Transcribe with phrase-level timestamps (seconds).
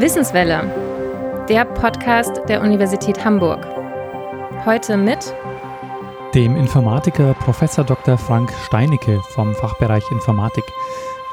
[0.00, 3.64] Wissenswelle, der Podcast der Universität Hamburg.
[4.64, 5.32] Heute mit
[6.34, 7.60] dem Informatiker Prof.
[7.86, 8.18] Dr.
[8.18, 10.64] Frank Steinecke vom Fachbereich Informatik.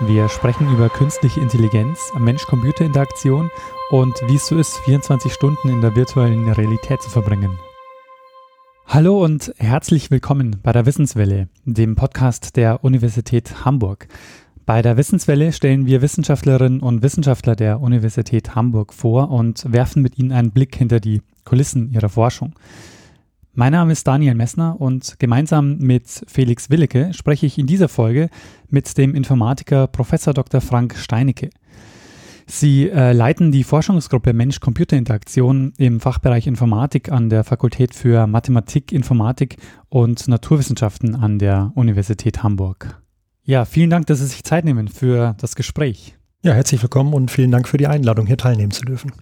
[0.02, 3.50] Wir sprechen über künstliche Intelligenz, Mensch-Computer-Interaktion
[3.90, 7.58] und wie es so ist, 24 Stunden in der virtuellen Realität zu verbringen.
[8.86, 14.08] Hallo und herzlich willkommen bei der Wissenswelle, dem Podcast der Universität Hamburg.
[14.68, 20.20] Bei der Wissenswelle stellen wir Wissenschaftlerinnen und Wissenschaftler der Universität Hamburg vor und werfen mit
[20.20, 22.54] ihnen einen Blick hinter die Kulissen ihrer Forschung.
[23.54, 28.30] Mein Name ist Daniel Messner und gemeinsam mit Felix Willecke spreche ich in dieser Folge
[28.70, 30.12] mit dem Informatiker Prof.
[30.12, 30.60] Dr.
[30.60, 31.50] Frank Steinecke.
[32.46, 39.56] Sie äh, leiten die Forschungsgruppe Mensch-Computer-Interaktion im Fachbereich Informatik an der Fakultät für Mathematik, Informatik
[39.88, 43.02] und Naturwissenschaften an der Universität Hamburg.
[43.50, 46.18] Ja, vielen Dank, dass Sie sich Zeit nehmen für das Gespräch.
[46.44, 49.14] Ja, herzlich willkommen und vielen Dank für die Einladung, hier teilnehmen zu dürfen.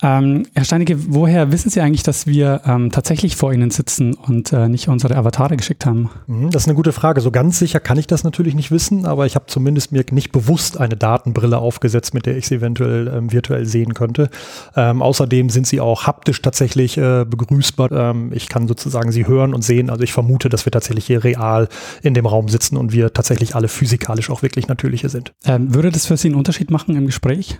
[0.00, 4.52] Ähm, Herr Steinecke, woher wissen Sie eigentlich, dass wir ähm, tatsächlich vor Ihnen sitzen und
[4.52, 6.08] äh, nicht unsere Avatare geschickt haben?
[6.28, 7.20] Mhm, das ist eine gute Frage.
[7.20, 10.30] So ganz sicher kann ich das natürlich nicht wissen, aber ich habe zumindest mir nicht
[10.30, 14.30] bewusst eine Datenbrille aufgesetzt, mit der ich sie eventuell ähm, virtuell sehen könnte.
[14.76, 17.90] Ähm, außerdem sind sie auch haptisch tatsächlich äh, begrüßbar.
[17.90, 19.90] Ähm, ich kann sozusagen sie hören und sehen.
[19.90, 21.68] Also ich vermute, dass wir tatsächlich hier real
[22.02, 25.32] in dem Raum sitzen und wir tatsächlich alle physikalisch auch wirklich natürliche sind.
[25.44, 27.58] Ähm, würde das für Sie einen Unterschied machen im Gespräch?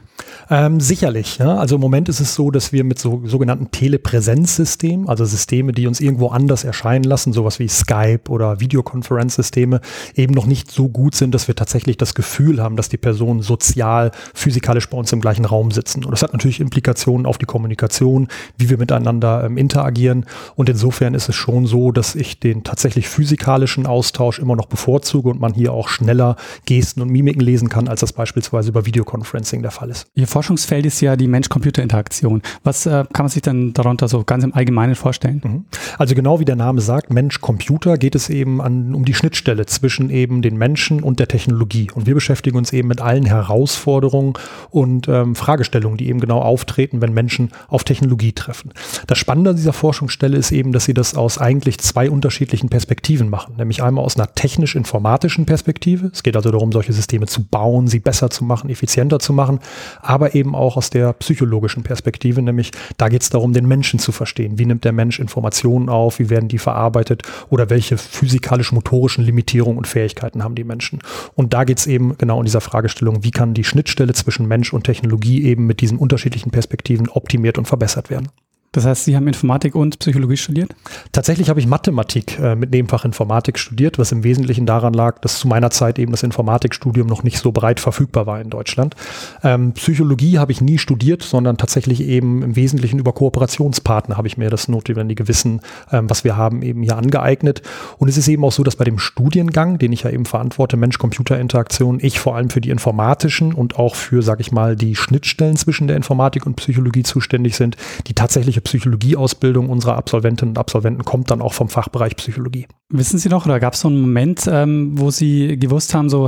[0.79, 1.39] sicherlich.
[1.39, 1.57] Ja.
[1.57, 5.73] Also im Moment ist es es so, dass wir mit so sogenannten Telepräsenzsystemen, also Systeme,
[5.73, 9.81] die uns irgendwo anders erscheinen lassen, sowas wie Skype oder Videokonferenzsysteme,
[10.15, 13.43] eben noch nicht so gut sind, dass wir tatsächlich das Gefühl haben, dass die Personen
[13.43, 16.05] sozial, physikalisch bei uns im gleichen Raum sitzen.
[16.05, 20.27] Und das hat natürlich Implikationen auf die Kommunikation, wie wir miteinander ähm, interagieren.
[20.55, 25.31] Und insofern ist es schon so, dass ich den tatsächlich physikalischen Austausch immer noch bevorzuge
[25.31, 29.63] und man hier auch schneller Gesten und Mimiken lesen kann, als das beispielsweise über Videoconferencing
[29.63, 30.07] der Fall ist.
[30.15, 32.18] Ihr Forschungsfeld ist ja die Mensch-Computer-Interaktion.
[32.23, 32.43] Kommunikation.
[32.65, 35.41] Was äh, kann man sich denn darunter so ganz im Allgemeinen vorstellen?
[35.45, 35.65] Mhm.
[35.99, 40.11] Also genau wie der Name sagt, Mensch-Computer geht es eben an, um die Schnittstelle zwischen
[40.11, 41.91] eben den Menschen und der Technologie.
[41.95, 44.35] Und wir beschäftigen uns eben mit allen Herausforderungen
[44.71, 48.73] und ähm, Fragestellungen, die eben genau auftreten, wenn Menschen auf Technologie treffen.
[49.07, 53.31] Das Spannende an dieser Forschungsstelle ist eben, dass sie das aus eigentlich zwei unterschiedlichen Perspektiven
[53.31, 53.55] machen.
[53.57, 56.11] Nämlich einmal aus einer technisch-informatischen Perspektive.
[56.13, 59.61] Es geht also darum, solche Systeme zu bauen, sie besser zu machen, effizienter zu machen,
[60.01, 62.08] aber eben auch aus der psychologischen Perspektive.
[62.09, 64.59] Perspektive, nämlich da geht es darum, den Menschen zu verstehen.
[64.59, 69.87] Wie nimmt der Mensch Informationen auf, wie werden die verarbeitet oder welche physikalisch-motorischen Limitierungen und
[69.87, 71.01] Fähigkeiten haben die Menschen.
[71.35, 74.73] Und da geht es eben genau in dieser Fragestellung, wie kann die Schnittstelle zwischen Mensch
[74.73, 78.29] und Technologie eben mit diesen unterschiedlichen Perspektiven optimiert und verbessert werden.
[78.73, 80.75] Das heißt, Sie haben Informatik und Psychologie studiert?
[81.13, 85.39] Tatsächlich habe ich Mathematik äh, mit Nebenfach Informatik studiert, was im Wesentlichen daran lag, dass
[85.39, 88.95] zu meiner Zeit eben das Informatikstudium noch nicht so breit verfügbar war in Deutschland.
[89.43, 94.37] Ähm, Psychologie habe ich nie studiert, sondern tatsächlich eben im Wesentlichen über Kooperationspartner habe ich
[94.37, 97.63] mir das notwendige Wissen, ähm, was wir haben, eben hier angeeignet.
[97.97, 100.77] Und es ist eben auch so, dass bei dem Studiengang, den ich ja eben verantworte,
[100.77, 105.57] Mensch-Computer-Interaktion, ich vor allem für die informatischen und auch für, sage ich mal, die Schnittstellen
[105.57, 111.05] zwischen der Informatik und Psychologie zuständig sind, die tatsächlich eigentliche Psychologieausbildung unserer Absolventinnen und Absolventen
[111.05, 112.67] kommt dann auch vom Fachbereich Psychologie.
[112.91, 116.27] Wissen Sie noch, oder gab es so einen Moment, ähm, wo Sie gewusst haben, so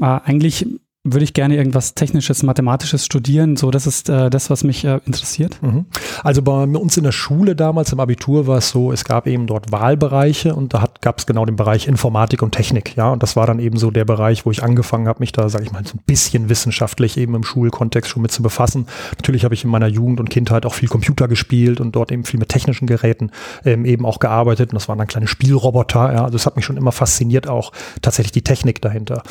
[0.00, 0.66] äh, eigentlich
[1.12, 3.56] würde ich gerne irgendwas Technisches, Mathematisches studieren.
[3.56, 5.60] So, das ist äh, das, was mich äh, interessiert.
[5.62, 5.86] Mhm.
[6.22, 9.46] Also bei uns in der Schule damals im Abitur war es so, es gab eben
[9.46, 12.96] dort Wahlbereiche und da gab es genau den Bereich Informatik und Technik.
[12.96, 15.48] Ja, und das war dann eben so der Bereich, wo ich angefangen habe, mich da,
[15.48, 18.86] sage ich mal, so ein bisschen wissenschaftlich eben im Schulkontext schon mit zu befassen.
[19.16, 22.24] Natürlich habe ich in meiner Jugend und Kindheit auch viel Computer gespielt und dort eben
[22.24, 23.30] viel mit technischen Geräten
[23.64, 24.70] ähm, eben auch gearbeitet.
[24.70, 26.12] Und das waren dann kleine Spielroboter.
[26.12, 29.22] Ja, also es hat mich schon immer fasziniert, auch tatsächlich die Technik dahinter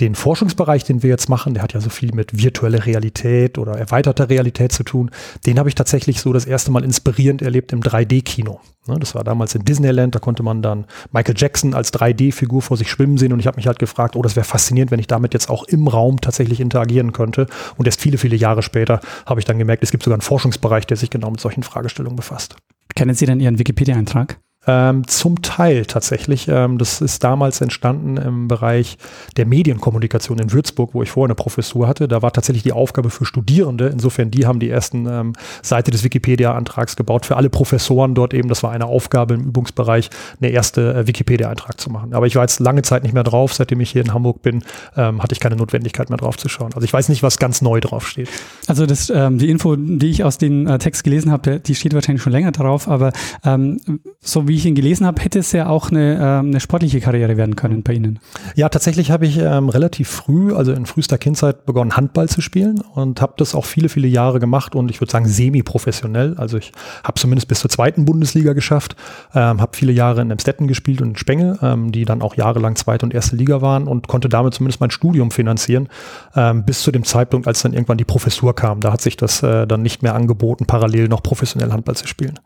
[0.00, 3.78] den Forschungsbereich, den wir jetzt machen, der hat ja so viel mit virtueller Realität oder
[3.78, 5.10] erweiterter Realität zu tun,
[5.46, 8.60] den habe ich tatsächlich so das erste Mal inspirierend erlebt im 3D-Kino.
[8.88, 12.76] Ne, das war damals in Disneyland, da konnte man dann Michael Jackson als 3D-Figur vor
[12.76, 15.06] sich schwimmen sehen und ich habe mich halt gefragt, oh, das wäre faszinierend, wenn ich
[15.06, 17.46] damit jetzt auch im Raum tatsächlich interagieren könnte.
[17.76, 20.86] Und erst viele, viele Jahre später habe ich dann gemerkt, es gibt sogar einen Forschungsbereich,
[20.86, 22.56] der sich genau mit solchen Fragestellungen befasst.
[22.94, 24.38] Kennen Sie denn Ihren Wikipedia-Eintrag?
[24.66, 26.48] Ähm, zum Teil tatsächlich.
[26.48, 28.98] Ähm, das ist damals entstanden im Bereich
[29.36, 32.08] der Medienkommunikation in Würzburg, wo ich vorher eine Professur hatte.
[32.08, 33.86] Da war tatsächlich die Aufgabe für Studierende.
[33.86, 35.32] Insofern, die haben die ersten ähm,
[35.62, 37.26] Seite des Wikipedia-Antrags gebaut.
[37.26, 40.10] Für alle Professoren dort eben, das war eine Aufgabe im Übungsbereich,
[40.40, 42.12] eine erste äh, Wikipedia-Eintrag zu machen.
[42.12, 43.54] Aber ich war jetzt lange Zeit nicht mehr drauf.
[43.54, 44.64] Seitdem ich hier in Hamburg bin,
[44.96, 46.72] ähm, hatte ich keine Notwendigkeit mehr drauf zu schauen.
[46.74, 48.28] Also ich weiß nicht, was ganz neu drauf steht.
[48.66, 51.94] Also das, ähm, die Info, die ich aus dem äh, Text gelesen habe, die steht
[51.94, 52.88] wahrscheinlich schon länger drauf.
[52.88, 53.12] Aber
[53.44, 53.80] ähm,
[54.20, 56.98] so wie wie ich ihn gelesen habe, hätte es ja auch eine, äh, eine sportliche
[56.98, 58.20] Karriere werden können bei Ihnen.
[58.54, 62.80] Ja, tatsächlich habe ich ähm, relativ früh, also in frühester Kindzeit, begonnen, Handball zu spielen
[62.80, 66.36] und habe das auch viele, viele Jahre gemacht und ich würde sagen semi-professionell.
[66.38, 66.72] Also ich
[67.04, 68.96] habe zumindest bis zur zweiten Bundesliga geschafft,
[69.34, 72.76] ähm, habe viele Jahre in Emstetten gespielt und in Spenge, ähm, die dann auch jahrelang
[72.76, 75.90] zweite und erste Liga waren und konnte damit zumindest mein Studium finanzieren,
[76.34, 78.80] ähm, bis zu dem Zeitpunkt, als dann irgendwann die Professur kam.
[78.80, 82.40] Da hat sich das äh, dann nicht mehr angeboten, parallel noch professionell Handball zu spielen.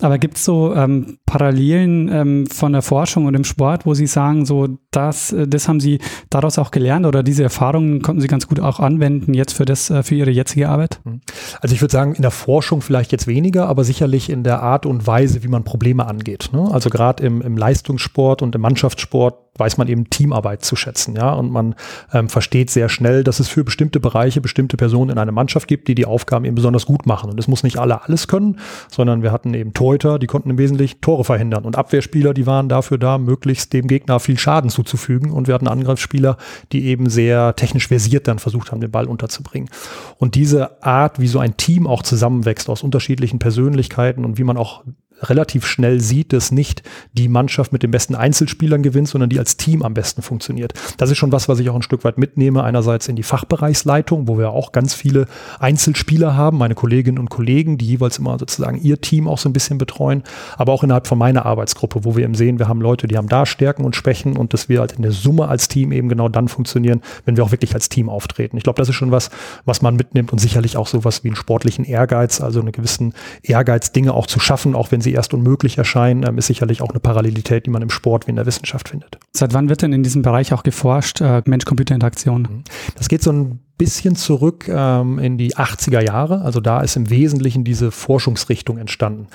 [0.00, 4.06] Aber gibt es so ähm, Parallelen ähm, von der Forschung und im Sport, wo Sie
[4.06, 5.98] sagen, so das, äh, das haben Sie
[6.30, 9.90] daraus auch gelernt oder diese Erfahrungen konnten Sie ganz gut auch anwenden jetzt für das,
[9.90, 11.00] äh, für Ihre jetzige Arbeit?
[11.02, 11.22] Mhm.
[11.60, 14.86] Also ich würde sagen, in der Forschung vielleicht jetzt weniger, aber sicherlich in der Art
[14.86, 16.50] und Weise, wie man Probleme angeht.
[16.52, 16.68] Ne?
[16.70, 21.32] Also gerade im, im Leistungssport und im Mannschaftssport weiß man eben Teamarbeit zu schätzen, ja,
[21.32, 21.74] und man
[22.12, 25.88] ähm, versteht sehr schnell, dass es für bestimmte Bereiche bestimmte Personen in einer Mannschaft gibt,
[25.88, 27.30] die die Aufgaben eben besonders gut machen.
[27.30, 28.58] Und es muss nicht alle alles können,
[28.90, 32.68] sondern wir hatten eben Torhüter, die konnten im Wesentlichen Tore verhindern und Abwehrspieler, die waren
[32.68, 35.30] dafür da, möglichst dem Gegner viel Schaden zuzufügen.
[35.30, 36.36] Und wir hatten Angriffsspieler,
[36.72, 39.70] die eben sehr technisch versiert dann versucht haben, den Ball unterzubringen.
[40.18, 44.56] Und diese Art, wie so ein Team auch zusammenwächst aus unterschiedlichen Persönlichkeiten und wie man
[44.56, 44.84] auch
[45.22, 46.82] relativ schnell sieht, dass nicht
[47.12, 50.74] die Mannschaft mit den besten Einzelspielern gewinnt, sondern die als Team am besten funktioniert.
[50.98, 52.62] Das ist schon was, was ich auch ein Stück weit mitnehme.
[52.64, 55.26] Einerseits in die Fachbereichsleitung, wo wir auch ganz viele
[55.58, 59.52] Einzelspieler haben, meine Kolleginnen und Kollegen, die jeweils immer sozusagen ihr Team auch so ein
[59.52, 60.22] bisschen betreuen,
[60.56, 63.28] aber auch innerhalb von meiner Arbeitsgruppe, wo wir eben sehen, wir haben Leute, die haben
[63.28, 66.28] da Stärken und Schwächen und dass wir halt in der Summe als Team eben genau
[66.28, 68.56] dann funktionieren, wenn wir auch wirklich als Team auftreten.
[68.56, 69.30] Ich glaube, das ist schon was,
[69.64, 73.92] was man mitnimmt und sicherlich auch sowas wie einen sportlichen Ehrgeiz, also einen gewissen Ehrgeiz,
[73.92, 77.00] Dinge auch zu schaffen, auch wenn sie erst unmöglich erscheinen, ähm, ist sicherlich auch eine
[77.00, 79.18] Parallelität, die man im Sport wie in der Wissenschaft findet.
[79.32, 82.42] Seit wann wird denn in diesem Bereich auch geforscht, äh, Mensch-Computer-Interaktion?
[82.42, 82.64] Mhm.
[82.96, 86.42] Das geht so ein bisschen zurück ähm, in die 80er Jahre.
[86.42, 89.26] Also da ist im Wesentlichen diese Forschungsrichtung entstanden.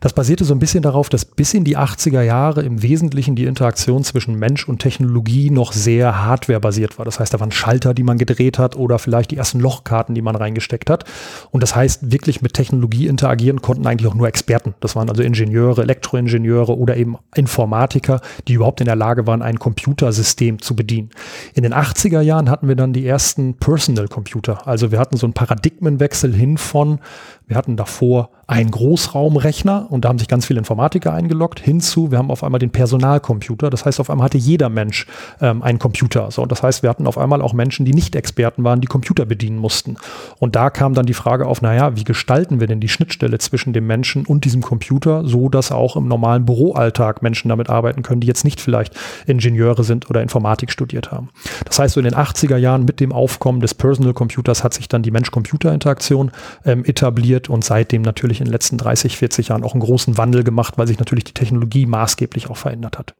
[0.00, 3.44] Das basierte so ein bisschen darauf, dass bis in die 80er Jahre im Wesentlichen die
[3.44, 7.06] Interaktion zwischen Mensch und Technologie noch sehr hardwarebasiert war.
[7.06, 10.22] Das heißt, da waren Schalter, die man gedreht hat oder vielleicht die ersten Lochkarten, die
[10.22, 11.04] man reingesteckt hat.
[11.50, 14.74] Und das heißt, wirklich mit Technologie interagieren konnten eigentlich auch nur Experten.
[14.80, 19.58] Das waren also Ingenieure, Elektroingenieure oder eben Informatiker, die überhaupt in der Lage waren, ein
[19.58, 21.10] Computersystem zu bedienen.
[21.54, 24.66] In den 80er Jahren hatten wir dann die ersten Person Personal Computer.
[24.66, 26.98] Also wir hatten so einen Paradigmenwechsel hin von,
[27.46, 32.18] wir hatten davor einen Großraumrechner und da haben sich ganz viele Informatiker eingeloggt, hinzu, wir
[32.18, 33.70] haben auf einmal den Personalcomputer.
[33.70, 35.06] Das heißt, auf einmal hatte jeder Mensch
[35.40, 36.30] ähm, einen Computer.
[36.30, 38.86] So, und das heißt, wir hatten auf einmal auch Menschen, die nicht Experten waren, die
[38.86, 39.96] Computer bedienen mussten.
[40.38, 43.72] Und da kam dann die Frage auf, naja, wie gestalten wir denn die Schnittstelle zwischen
[43.72, 48.20] dem Menschen und diesem Computer, so dass auch im normalen Büroalltag Menschen damit arbeiten können,
[48.20, 48.94] die jetzt nicht vielleicht
[49.26, 51.30] Ingenieure sind oder Informatik studiert haben.
[51.64, 54.86] Das heißt, so in den 80er Jahren mit dem Aufkommen des Personal Computers hat sich
[54.86, 56.30] dann die Mensch-Computer-Interaktion
[56.64, 60.16] ähm, etabliert und seitdem natürlich natürlich in den letzten 30, 40 Jahren auch einen großen
[60.16, 63.14] Wandel gemacht, weil sich natürlich die Technologie maßgeblich auch verändert hat.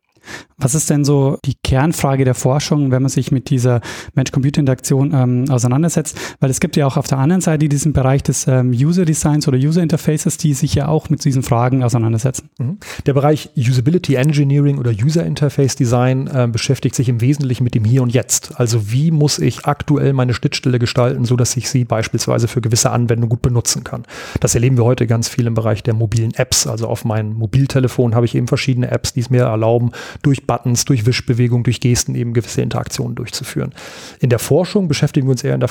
[0.59, 3.81] Was ist denn so die Kernfrage der Forschung, wenn man sich mit dieser
[4.15, 6.19] Mensch-Computer-Interaktion ähm, auseinandersetzt?
[6.41, 9.59] Weil es gibt ja auch auf der anderen Seite diesen Bereich des ähm, User-Designs oder
[9.59, 12.49] User-Interfaces, die sich ja auch mit diesen Fragen auseinandersetzen.
[12.59, 12.79] Mhm.
[13.05, 18.11] Der Bereich Usability Engineering oder User-Interface-Design äh, beschäftigt sich im Wesentlichen mit dem Hier und
[18.11, 18.59] Jetzt.
[18.59, 23.29] Also wie muss ich aktuell meine Schnittstelle gestalten, sodass ich sie beispielsweise für gewisse Anwendungen
[23.29, 24.05] gut benutzen kann.
[24.41, 26.67] Das erleben wir heute ganz viel im Bereich der mobilen Apps.
[26.67, 29.91] Also auf meinem Mobiltelefon habe ich eben verschiedene Apps, die es mir erlauben,
[30.23, 33.75] durch Buttons, durch Wischbewegung, durch Gesten eben gewisse Interaktionen durchzuführen.
[34.21, 35.69] In der Forschung beschäftigen wir uns eher in der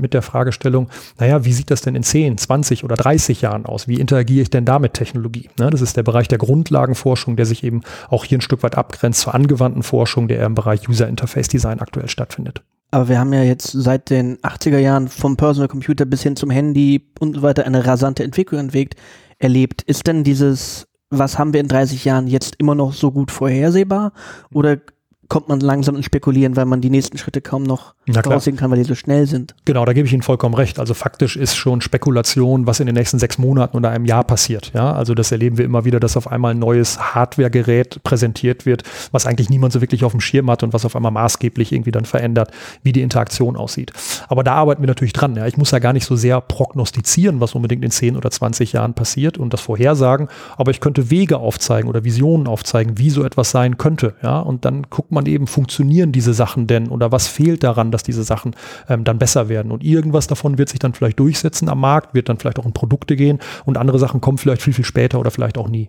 [0.00, 0.88] mit der Fragestellung,
[1.18, 3.88] naja, wie sieht das denn in 10, 20 oder 30 Jahren aus?
[3.88, 5.50] Wie interagiere ich denn da mit Technologie?
[5.58, 8.76] Ne, das ist der Bereich der Grundlagenforschung, der sich eben auch hier ein Stück weit
[8.76, 12.62] abgrenzt zur angewandten Forschung, der eher im Bereich User Interface Design aktuell stattfindet.
[12.90, 16.50] Aber wir haben ja jetzt seit den 80er Jahren vom Personal Computer bis hin zum
[16.50, 18.94] Handy und so weiter eine rasante Entwicklung entwegt,
[19.38, 19.82] erlebt.
[19.82, 24.12] Ist denn dieses was haben wir in 30 Jahren jetzt immer noch so gut vorhersehbar?
[24.52, 24.78] Oder
[25.28, 28.78] kommt man langsam ins Spekulieren, weil man die nächsten Schritte kaum noch voraussehen kann, weil
[28.78, 29.54] die so schnell sind.
[29.66, 30.78] Genau, da gebe ich Ihnen vollkommen recht.
[30.78, 34.72] Also faktisch ist schon Spekulation, was in den nächsten sechs Monaten oder einem Jahr passiert.
[34.74, 38.84] Ja, also das erleben wir immer wieder, dass auf einmal ein neues Hardware-Gerät präsentiert wird,
[39.12, 41.90] was eigentlich niemand so wirklich auf dem Schirm hat und was auf einmal maßgeblich irgendwie
[41.90, 42.50] dann verändert,
[42.82, 43.92] wie die Interaktion aussieht.
[44.28, 45.36] Aber da arbeiten wir natürlich dran.
[45.36, 48.72] Ja, ich muss ja gar nicht so sehr prognostizieren, was unbedingt in 10 oder 20
[48.72, 53.24] Jahren passiert und das vorhersagen, aber ich könnte Wege aufzeigen oder Visionen aufzeigen, wie so
[53.24, 54.14] etwas sein könnte.
[54.22, 57.90] Ja, und dann guckt man man eben, funktionieren diese Sachen denn oder was fehlt daran,
[57.90, 58.54] dass diese Sachen
[58.88, 59.72] ähm, dann besser werden.
[59.72, 62.72] Und irgendwas davon wird sich dann vielleicht durchsetzen am Markt, wird dann vielleicht auch in
[62.72, 65.88] Produkte gehen und andere Sachen kommen vielleicht viel, viel später oder vielleicht auch nie.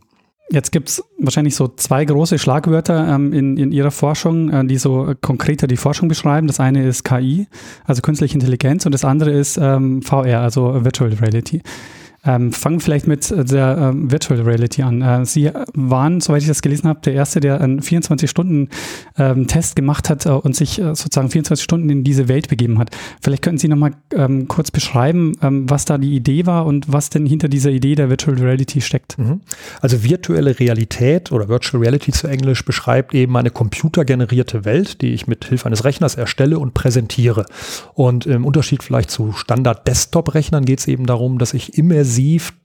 [0.52, 4.78] Jetzt gibt es wahrscheinlich so zwei große Schlagwörter ähm, in, in Ihrer Forschung, äh, die
[4.78, 6.48] so konkreter die Forschung beschreiben.
[6.48, 7.48] Das eine ist KI,
[7.86, 11.62] also künstliche Intelligenz, und das andere ist ähm, VR, also Virtual Reality.
[12.26, 15.02] Ähm, fangen vielleicht mit äh, der ähm, Virtual Reality an.
[15.02, 20.10] Äh, Sie waren, soweit ich das gelesen habe, der Erste, der einen 24-Stunden-Test ähm, gemacht
[20.10, 22.90] hat äh, und sich äh, sozusagen 24 Stunden in diese Welt begeben hat.
[23.22, 27.10] Vielleicht könnten Sie nochmal ähm, kurz beschreiben, ähm, was da die Idee war und was
[27.10, 29.18] denn hinter dieser Idee der Virtual Reality steckt.
[29.18, 29.40] Mhm.
[29.80, 35.28] Also virtuelle Realität oder Virtual Reality zu Englisch beschreibt eben eine computergenerierte Welt, die ich
[35.28, 37.46] mit Hilfe eines Rechners erstelle und präsentiere.
[37.94, 42.09] Und im Unterschied vielleicht zu Standard-Desktop-Rechnern geht es eben darum, dass ich immersiv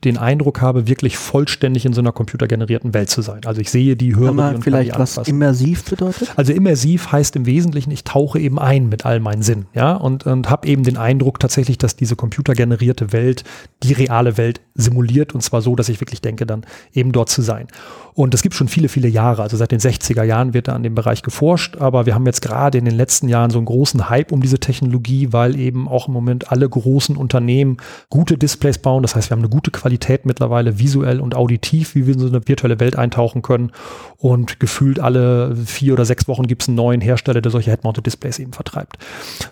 [0.04, 3.40] den Eindruck habe, wirklich vollständig in so einer computergenerierten Welt zu sein.
[3.44, 6.32] Also ich sehe die, höre die und vielleicht kann die was immersiv bedeutet?
[6.36, 10.26] Also immersiv heißt im Wesentlichen, ich tauche eben ein mit all meinen Sinnen, ja, und,
[10.26, 13.44] und habe eben den Eindruck tatsächlich, dass diese computergenerierte Welt
[13.82, 17.42] die reale Welt simuliert und zwar so, dass ich wirklich denke, dann eben dort zu
[17.42, 17.68] sein.
[18.14, 19.42] Und es gibt schon viele, viele Jahre.
[19.42, 21.76] Also seit den 60er Jahren wird da an dem Bereich geforscht.
[21.78, 24.60] Aber wir haben jetzt gerade in den letzten Jahren so einen großen Hype um diese
[24.60, 27.78] Technologie, weil eben auch im Moment alle großen Unternehmen
[28.10, 29.02] gute Displays bauen.
[29.02, 32.26] Das heißt, wir haben eine gute Qualität mittlerweile visuell und auditiv, wie wir in so
[32.26, 33.72] eine virtuelle Welt eintauchen können.
[34.18, 38.06] Und gefühlt alle vier oder sechs Wochen gibt es einen neuen Hersteller, der solche Head-Mounted
[38.06, 38.96] Displays eben vertreibt.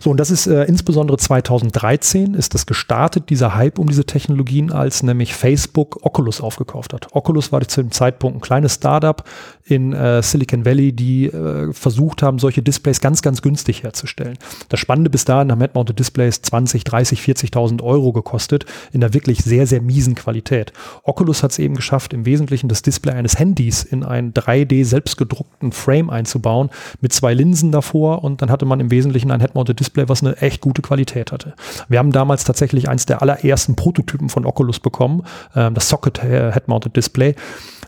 [0.00, 4.72] So, und das ist äh, insbesondere 2013 ist das gestartet, dieser Hype um diese Technologien,
[4.72, 7.08] als nämlich Facebook Oculus aufgekauft hat.
[7.12, 9.22] Oculus war zu dem Zeitpunkt ein kleines Startup
[9.64, 14.38] in äh, Silicon Valley, die äh, versucht haben, solche Displays ganz, ganz günstig herzustellen.
[14.68, 19.38] Das Spannende bis dahin haben Head-Mounted Displays 20, 30, 40.000 Euro gekostet in einer wirklich
[19.38, 20.74] sehr, sehr miesen Qualität.
[21.02, 25.72] Oculus hat es eben geschafft, im Wesentlichen das Display eines Handys in einen 3D selbstgedruckten
[25.72, 26.68] Frame einzubauen
[27.00, 30.36] mit zwei Linsen davor und dann hatte man im Wesentlichen ein Head-Mounted Display, was eine
[30.36, 31.54] echt gute Qualität hatte.
[31.88, 35.22] Wir haben damals tatsächlich eins der allerersten Prototypen von Oculus bekommen,
[35.54, 37.34] äh, das Socket Head-Mounted Display.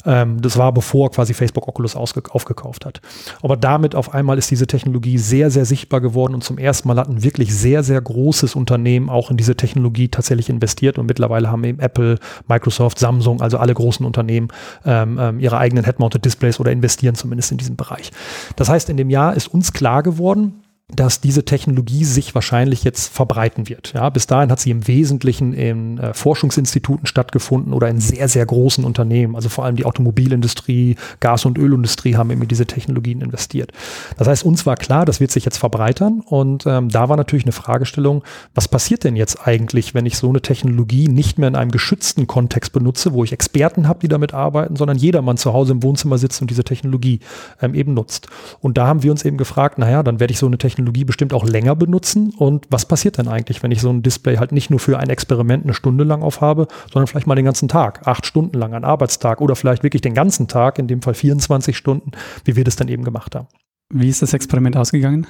[0.07, 3.01] Ähm, das war bevor quasi Facebook Oculus aufgekauft hat.
[3.43, 6.99] Aber damit auf einmal ist diese Technologie sehr, sehr sichtbar geworden und zum ersten Mal
[6.99, 11.51] hat ein wirklich sehr, sehr großes Unternehmen auch in diese Technologie tatsächlich investiert und mittlerweile
[11.51, 12.19] haben eben Apple,
[12.49, 14.49] Microsoft, Samsung, also alle großen Unternehmen
[14.85, 18.11] ähm, ähm, ihre eigenen Head-Mounted Displays oder investieren zumindest in diesen Bereich.
[18.57, 23.09] Das heißt, in dem Jahr ist uns klar geworden, dass diese Technologie sich wahrscheinlich jetzt
[23.09, 23.95] verbreiten wird.
[23.95, 28.45] Ja, bis dahin hat sie im Wesentlichen in äh, Forschungsinstituten stattgefunden oder in sehr, sehr
[28.45, 29.35] großen Unternehmen.
[29.35, 33.73] Also vor allem die Automobilindustrie, Gas- und Ölindustrie haben in diese Technologien investiert.
[34.19, 36.21] Das heißt, uns war klar, das wird sich jetzt verbreitern.
[36.21, 38.23] Und ähm, da war natürlich eine Fragestellung,
[38.55, 42.27] was passiert denn jetzt eigentlich, wenn ich so eine Technologie nicht mehr in einem geschützten
[42.27, 46.19] Kontext benutze, wo ich Experten habe, die damit arbeiten, sondern jedermann zu Hause im Wohnzimmer
[46.19, 47.21] sitzt und diese Technologie
[47.63, 48.29] ähm, eben nutzt.
[48.61, 51.05] Und da haben wir uns eben gefragt, naja, dann werde ich so eine Technologie Technologie
[51.05, 52.33] bestimmt auch länger benutzen.
[52.37, 55.09] Und was passiert denn eigentlich, wenn ich so ein Display halt nicht nur für ein
[55.09, 58.85] Experiment eine Stunde lang aufhabe, sondern vielleicht mal den ganzen Tag, acht Stunden lang, einen
[58.85, 62.11] Arbeitstag oder vielleicht wirklich den ganzen Tag, in dem Fall 24 Stunden,
[62.45, 63.47] wie wir das dann eben gemacht haben.
[63.93, 65.27] Wie ist das Experiment ausgegangen?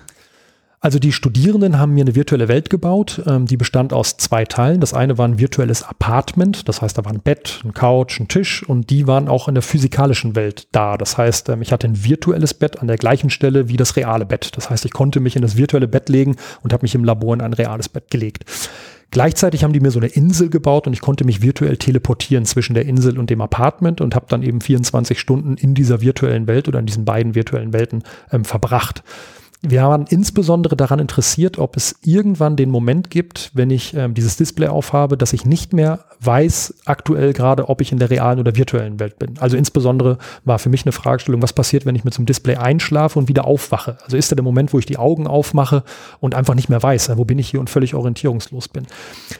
[0.84, 4.80] Also die Studierenden haben mir eine virtuelle Welt gebaut, ähm, die bestand aus zwei Teilen.
[4.80, 8.28] Das eine war ein virtuelles Apartment, das heißt, da war ein Bett, ein Couch, ein
[8.28, 10.98] Tisch und die waren auch in der physikalischen Welt da.
[10.98, 14.26] Das heißt, ähm, ich hatte ein virtuelles Bett an der gleichen Stelle wie das reale
[14.26, 14.54] Bett.
[14.58, 17.32] Das heißt, ich konnte mich in das virtuelle Bett legen und habe mich im Labor
[17.32, 18.44] in ein reales Bett gelegt.
[19.10, 22.74] Gleichzeitig haben die mir so eine Insel gebaut und ich konnte mich virtuell teleportieren zwischen
[22.74, 26.68] der Insel und dem Apartment und habe dann eben 24 Stunden in dieser virtuellen Welt
[26.68, 29.02] oder in diesen beiden virtuellen Welten ähm, verbracht.
[29.66, 34.36] Wir waren insbesondere daran interessiert, ob es irgendwann den Moment gibt, wenn ich ähm, dieses
[34.36, 38.56] Display aufhabe, dass ich nicht mehr weiß aktuell gerade, ob ich in der realen oder
[38.56, 39.38] virtuellen Welt bin.
[39.38, 42.56] Also insbesondere war für mich eine Fragestellung, was passiert, wenn ich mit so einem Display
[42.56, 43.96] einschlafe und wieder aufwache?
[44.04, 45.82] Also ist da der Moment, wo ich die Augen aufmache
[46.20, 48.86] und einfach nicht mehr weiß, wo bin ich hier und völlig orientierungslos bin.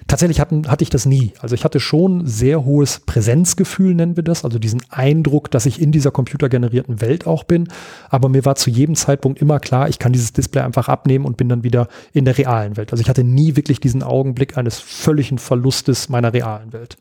[0.08, 1.34] Tatsächlich hatten, hatte ich das nie.
[1.40, 5.82] Also ich hatte schon sehr hohes Präsenzgefühl, nennen wir das, also diesen Eindruck, dass ich
[5.82, 7.68] in dieser computergenerierten Welt auch bin.
[8.08, 11.36] Aber mir war zu jedem Zeitpunkt immer klar, ich kann dieses Display einfach abnehmen und
[11.36, 12.92] bin dann wieder in der realen Welt.
[12.92, 16.96] Also ich hatte nie wirklich diesen Augenblick eines völligen Verlustes meiner realen Welt.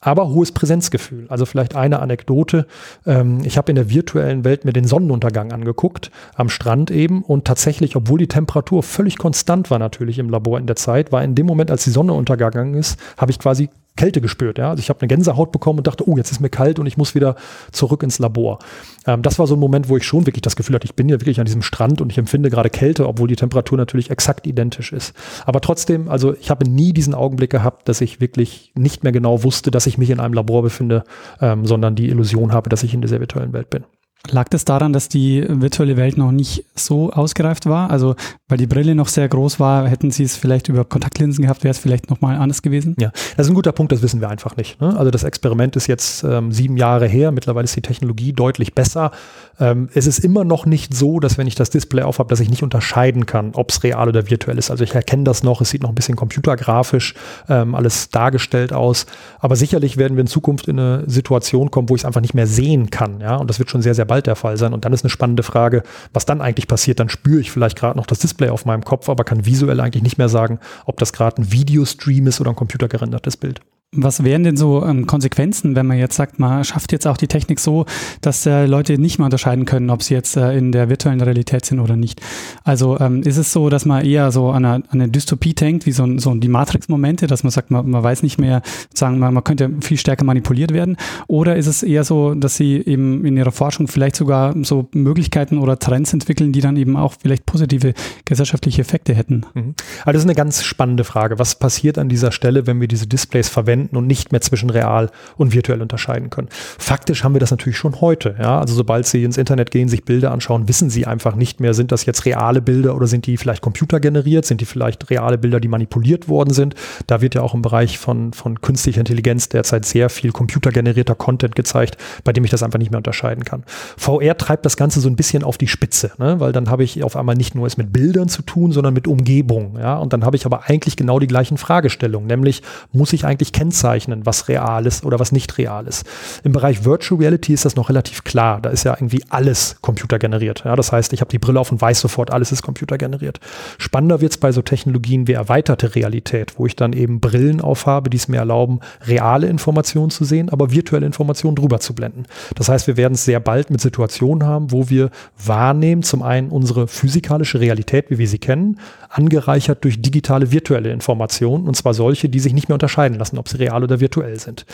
[0.00, 1.26] Aber hohes Präsenzgefühl.
[1.28, 2.66] Also vielleicht eine Anekdote.
[3.06, 7.22] Ähm, ich habe in der virtuellen Welt mir den Sonnenuntergang angeguckt, am Strand eben.
[7.22, 11.24] Und tatsächlich, obwohl die Temperatur völlig konstant war natürlich im Labor in der Zeit, war
[11.24, 14.58] in dem Moment, als die Sonne untergegangen ist, habe ich quasi Kälte gespürt.
[14.58, 14.70] Ja?
[14.70, 16.96] Also ich habe eine Gänsehaut bekommen und dachte, oh, jetzt ist mir kalt und ich
[16.96, 17.34] muss wieder
[17.72, 18.60] zurück ins Labor.
[19.06, 21.08] Ähm, das war so ein Moment, wo ich schon wirklich das Gefühl hatte, ich bin
[21.08, 24.46] ja wirklich an diesem Strand und ich empfinde gerade Kälte, obwohl die Temperatur natürlich exakt
[24.46, 25.14] identisch ist.
[25.44, 29.42] Aber trotzdem, also ich habe nie diesen Augenblick gehabt, dass ich wirklich nicht mehr genau
[29.42, 31.04] wusste, dass ich mich in einem Labor befinde,
[31.40, 33.84] ähm, sondern die Illusion habe, dass ich in dieser virtuellen Welt bin.
[34.30, 37.90] Lag das daran, dass die virtuelle Welt noch nicht so ausgereift war?
[37.90, 38.16] Also,
[38.48, 41.70] weil die Brille noch sehr groß war, hätten sie es vielleicht über Kontaktlinsen gehabt, wäre
[41.70, 42.96] es vielleicht nochmal anders gewesen?
[42.98, 44.80] Ja, das ist ein guter Punkt, das wissen wir einfach nicht.
[44.80, 44.94] Ne?
[44.98, 47.30] Also, das Experiment ist jetzt ähm, sieben Jahre her.
[47.30, 49.12] Mittlerweile ist die Technologie deutlich besser.
[49.60, 52.50] Ähm, es ist immer noch nicht so, dass wenn ich das Display aufhabe, dass ich
[52.50, 54.72] nicht unterscheiden kann, ob es real oder virtuell ist.
[54.72, 55.60] Also, ich erkenne das noch.
[55.60, 57.14] Es sieht noch ein bisschen computergrafisch
[57.48, 59.06] ähm, alles dargestellt aus.
[59.38, 62.34] Aber sicherlich werden wir in Zukunft in eine Situation kommen, wo ich es einfach nicht
[62.34, 63.20] mehr sehen kann.
[63.20, 64.72] Ja, und das wird schon sehr, sehr bald der Fall sein.
[64.72, 66.98] Und dann ist eine spannende Frage, was dann eigentlich passiert.
[66.98, 70.02] Dann spüre ich vielleicht gerade noch das Display auf meinem Kopf, aber kann visuell eigentlich
[70.02, 73.60] nicht mehr sagen, ob das gerade ein Videostream ist oder ein computergerendertes Bild.
[73.96, 77.26] Was wären denn so ähm, Konsequenzen, wenn man jetzt sagt, man schafft jetzt auch die
[77.26, 77.86] Technik so,
[78.20, 81.64] dass äh, Leute nicht mehr unterscheiden können, ob sie jetzt äh, in der virtuellen Realität
[81.64, 82.20] sind oder nicht?
[82.64, 85.86] Also ähm, ist es so, dass man eher so an eine, an eine Dystopie denkt,
[85.86, 88.60] wie so, so die Matrix-Momente, dass man sagt, man, man weiß nicht mehr,
[88.92, 90.98] sagen man, man könnte viel stärker manipuliert werden?
[91.26, 95.56] Oder ist es eher so, dass sie eben in ihrer Forschung vielleicht sogar so Möglichkeiten
[95.56, 97.94] oder Trends entwickeln, die dann eben auch vielleicht positive
[98.26, 99.46] gesellschaftliche Effekte hätten?
[99.54, 99.74] Mhm.
[100.00, 101.38] Also das ist eine ganz spannende Frage.
[101.38, 103.77] Was passiert an dieser Stelle, wenn wir diese Displays verwenden?
[103.78, 106.48] Verwenden und nicht mehr zwischen real und virtuell unterscheiden können.
[106.50, 108.34] Faktisch haben wir das natürlich schon heute.
[108.38, 108.60] Ja?
[108.60, 111.92] Also sobald Sie ins Internet gehen, sich Bilder anschauen, wissen Sie einfach nicht mehr, sind
[111.92, 115.68] das jetzt reale Bilder oder sind die vielleicht computergeneriert, sind die vielleicht reale Bilder, die
[115.68, 116.74] manipuliert worden sind.
[117.06, 121.54] Da wird ja auch im Bereich von, von künstlicher Intelligenz derzeit sehr viel computergenerierter Content
[121.54, 123.64] gezeigt, bei dem ich das einfach nicht mehr unterscheiden kann.
[123.96, 126.40] VR treibt das Ganze so ein bisschen auf die Spitze, ne?
[126.40, 129.06] weil dann habe ich auf einmal nicht nur es mit Bildern zu tun, sondern mit
[129.06, 129.78] Umgebung.
[129.78, 129.96] Ja?
[129.98, 133.67] Und dann habe ich aber eigentlich genau die gleichen Fragestellungen, nämlich muss ich eigentlich kennzeichnen,
[133.68, 136.06] kennzeichnen, was real ist oder was nicht real ist.
[136.42, 138.60] Im Bereich Virtual Reality ist das noch relativ klar.
[138.62, 140.62] Da ist ja irgendwie alles computergeneriert.
[140.64, 143.40] Ja, das heißt, ich habe die Brille auf und weiß sofort, alles ist computergeneriert.
[143.76, 148.08] Spannender wird es bei so Technologien wie erweiterte Realität, wo ich dann eben Brillen aufhabe,
[148.08, 152.24] die es mir erlauben, reale Informationen zu sehen, aber virtuelle Informationen drüber zu blenden.
[152.54, 155.10] Das heißt, wir werden es sehr bald mit Situationen haben, wo wir
[155.44, 161.68] wahrnehmen, zum einen unsere physikalische Realität, wie wir sie kennen, angereichert durch digitale virtuelle Informationen,
[161.68, 164.64] und zwar solche, die sich nicht mehr unterscheiden lassen, ob sie real oder virtuell sind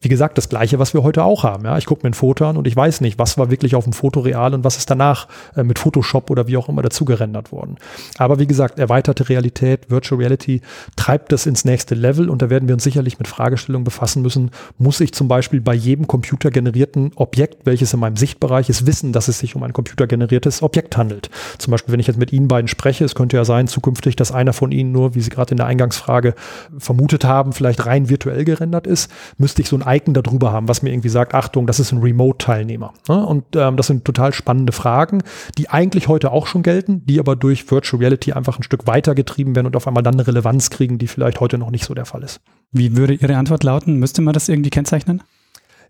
[0.00, 1.64] wie gesagt, das Gleiche, was wir heute auch haben.
[1.64, 3.82] Ja, ich gucke mir ein Foto an und ich weiß nicht, was war wirklich auf
[3.82, 5.26] dem Foto real und was ist danach
[5.56, 7.78] äh, mit Photoshop oder wie auch immer dazu gerendert worden.
[8.16, 10.60] Aber wie gesagt, erweiterte Realität, Virtual Reality
[10.94, 14.52] treibt das ins nächste Level und da werden wir uns sicherlich mit Fragestellungen befassen müssen.
[14.78, 19.26] Muss ich zum Beispiel bei jedem computergenerierten Objekt, welches in meinem Sichtbereich ist, wissen, dass
[19.26, 21.28] es sich um ein computergeneriertes Objekt handelt?
[21.58, 24.30] Zum Beispiel, wenn ich jetzt mit Ihnen beiden spreche, es könnte ja sein, zukünftig, dass
[24.30, 26.36] einer von Ihnen nur, wie Sie gerade in der Eingangsfrage
[26.78, 30.82] vermutet haben, vielleicht rein virtuell gerendert ist, müsste ich so ein Icon darüber haben, was
[30.82, 32.92] mir irgendwie sagt, Achtung, das ist ein Remote-Teilnehmer.
[33.08, 33.24] Ne?
[33.24, 35.22] Und ähm, das sind total spannende Fragen,
[35.56, 39.14] die eigentlich heute auch schon gelten, die aber durch Virtual Reality einfach ein Stück weiter
[39.14, 41.94] getrieben werden und auf einmal dann eine Relevanz kriegen, die vielleicht heute noch nicht so
[41.94, 42.40] der Fall ist.
[42.72, 43.96] Wie würde Ihre Antwort lauten?
[43.96, 45.22] Müsste man das irgendwie kennzeichnen?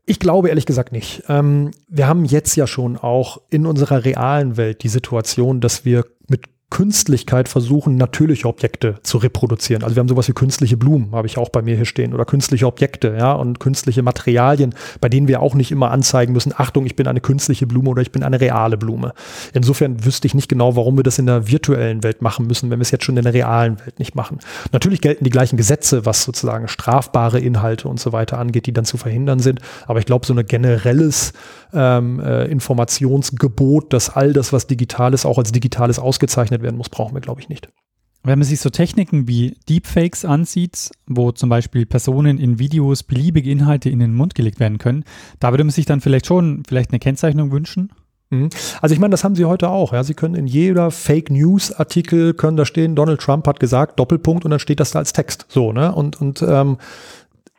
[0.07, 1.25] Ich glaube ehrlich gesagt nicht.
[1.29, 6.07] Ähm, wir haben jetzt ja schon auch in unserer realen Welt die Situation, dass wir
[6.71, 9.83] Künstlichkeit versuchen, natürliche Objekte zu reproduzieren.
[9.83, 12.27] Also wir haben sowas wie künstliche Blumen, habe ich auch bei mir hier stehen, oder
[12.27, 16.85] künstliche Objekte, ja, und künstliche Materialien, bei denen wir auch nicht immer anzeigen müssen, Achtung,
[16.85, 19.15] ich bin eine künstliche Blume oder ich bin eine reale Blume.
[19.55, 22.79] Insofern wüsste ich nicht genau, warum wir das in der virtuellen Welt machen müssen, wenn
[22.81, 24.39] wir es jetzt schon in der realen Welt nicht machen.
[24.71, 28.85] Natürlich gelten die gleichen Gesetze, was sozusagen strafbare Inhalte und so weiter angeht, die dann
[28.85, 29.61] zu verhindern sind.
[29.87, 31.33] Aber ich glaube, so ein generelles
[31.73, 36.77] ähm, äh, Informationsgebot, dass all das, was digital ist, auch als digitales ausgezeichnet bezeichnet werden
[36.77, 37.69] muss, brauchen wir, glaube ich, nicht.
[38.25, 43.51] Wenn man sich so Techniken wie Deepfakes ansieht, wo zum Beispiel Personen in Videos beliebige
[43.51, 45.05] Inhalte in den Mund gelegt werden können,
[45.39, 47.91] da würde man sich dann vielleicht schon vielleicht eine Kennzeichnung wünschen.
[48.31, 48.51] Mhm.
[48.83, 49.93] Also ich meine, das haben Sie heute auch.
[49.93, 53.99] Ja, Sie können in jeder Fake News Artikel können da stehen, Donald Trump hat gesagt
[53.99, 55.47] Doppelpunkt und dann steht das da als Text.
[55.49, 56.77] So ne und und ähm,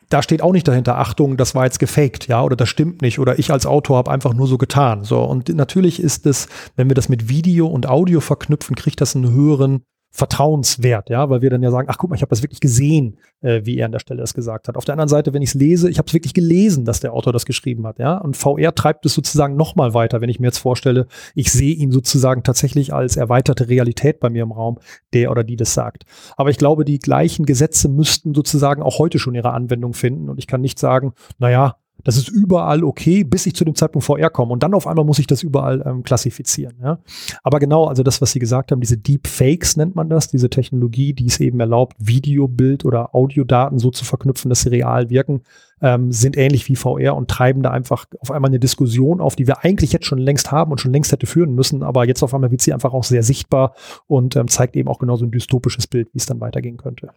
[0.10, 3.19] da steht auch nicht dahinter, Achtung, das war jetzt gefaked, ja, oder das stimmt nicht,
[3.19, 5.04] oder ich als Autor habe einfach nur so getan.
[5.04, 9.15] So, und natürlich ist es, wenn wir das mit Video und Audio verknüpfen, kriegt das
[9.15, 12.41] einen höheren Vertrauenswert, ja, weil wir dann ja sagen, ach guck mal, ich habe das
[12.41, 14.76] wirklich gesehen, äh, wie er an der Stelle das gesagt hat.
[14.76, 17.13] Auf der anderen Seite, wenn ich es lese, ich habe es wirklich gelesen, dass der
[17.13, 20.48] Autor das geschrieben hat, ja, und VR treibt es sozusagen nochmal weiter, wenn ich mir
[20.48, 24.80] jetzt vorstelle, ich sehe ihn sozusagen tatsächlich als erweiterte Realität bei mir im Raum,
[25.13, 26.06] der oder die das sagt.
[26.38, 30.39] Aber ich glaube, die gleichen Gesetze müssten sozusagen auch heute schon ihre Anwendung finden und
[30.39, 34.30] ich kann nicht sagen, naja, das ist überall okay, bis ich zu dem Zeitpunkt VR
[34.30, 34.54] komme.
[34.54, 36.76] Und dann auf einmal muss ich das überall ähm, klassifizieren.
[36.82, 37.00] Ja?
[37.44, 40.50] Aber genau, also das, was Sie gesagt haben, diese Deep Fakes nennt man das, diese
[40.50, 45.10] Technologie, die es eben erlaubt, Video, Bild oder Audiodaten so zu verknüpfen, dass sie real
[45.10, 45.42] wirken,
[45.82, 49.48] ähm, sind ähnlich wie VR und treiben da einfach auf einmal eine Diskussion auf, die
[49.48, 51.84] wir eigentlich jetzt schon längst haben und schon längst hätte führen müssen.
[51.84, 53.74] Aber jetzt auf einmal wird sie einfach auch sehr sichtbar
[54.08, 57.10] und ähm, zeigt eben auch genau so ein dystopisches Bild, wie es dann weitergehen könnte.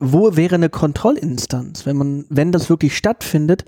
[0.00, 3.64] Wo wäre eine Kontrollinstanz, wenn man, wenn das wirklich stattfindet,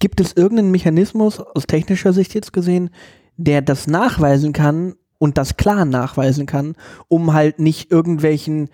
[0.00, 2.90] Gibt es irgendeinen Mechanismus aus technischer Sicht jetzt gesehen,
[3.36, 6.74] der das nachweisen kann und das klar nachweisen kann,
[7.08, 8.70] um halt nicht irgendwelchen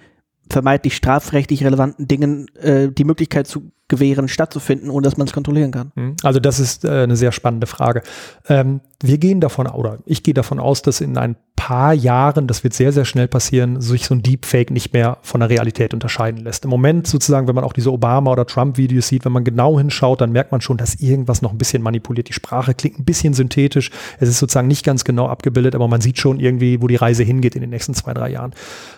[0.49, 5.71] vermeintlich strafrechtlich relevanten Dingen äh, die Möglichkeit zu gewähren, stattzufinden, ohne dass man es kontrollieren
[5.71, 5.93] kann.
[5.95, 6.17] Mhm.
[6.23, 8.03] Also das ist äh, eine sehr spannende Frage.
[8.49, 12.65] Ähm, wir gehen davon, oder ich gehe davon aus, dass in ein paar Jahren, das
[12.65, 16.45] wird sehr, sehr schnell passieren, sich so ein Deepfake nicht mehr von der Realität unterscheiden
[16.45, 16.65] lässt.
[16.65, 20.21] Im Moment sozusagen, wenn man auch diese Obama- oder Trump-Videos sieht, wenn man genau hinschaut,
[20.21, 22.29] dann merkt man schon, dass irgendwas noch ein bisschen manipuliert.
[22.29, 23.91] Die Sprache klingt ein bisschen synthetisch.
[24.19, 27.23] Es ist sozusagen nicht ganz genau abgebildet, aber man sieht schon irgendwie, wo die Reise
[27.23, 28.53] hingeht in den nächsten zwei, drei Jahren.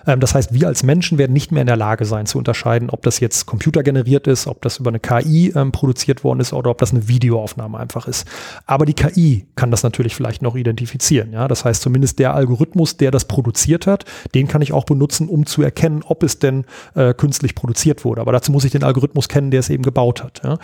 [0.06, 2.90] Ähm, das heißt, wir als Menschen werden nicht mehr in der Lage sein zu unterscheiden,
[2.90, 6.70] ob das jetzt computergeneriert ist, ob das über eine KI ähm, produziert worden ist oder
[6.70, 8.26] ob das eine Videoaufnahme einfach ist.
[8.66, 11.32] Aber die KI kann das natürlich vielleicht noch identifizieren.
[11.32, 11.48] Ja?
[11.48, 15.46] Das heißt, zumindest der Algorithmus, der das produziert hat, den kann ich auch benutzen, um
[15.46, 16.64] zu erkennen, ob es denn
[16.94, 18.20] äh, künstlich produziert wurde.
[18.20, 20.42] Aber dazu muss ich den Algorithmus kennen, der es eben gebaut hat.
[20.44, 20.58] Ja?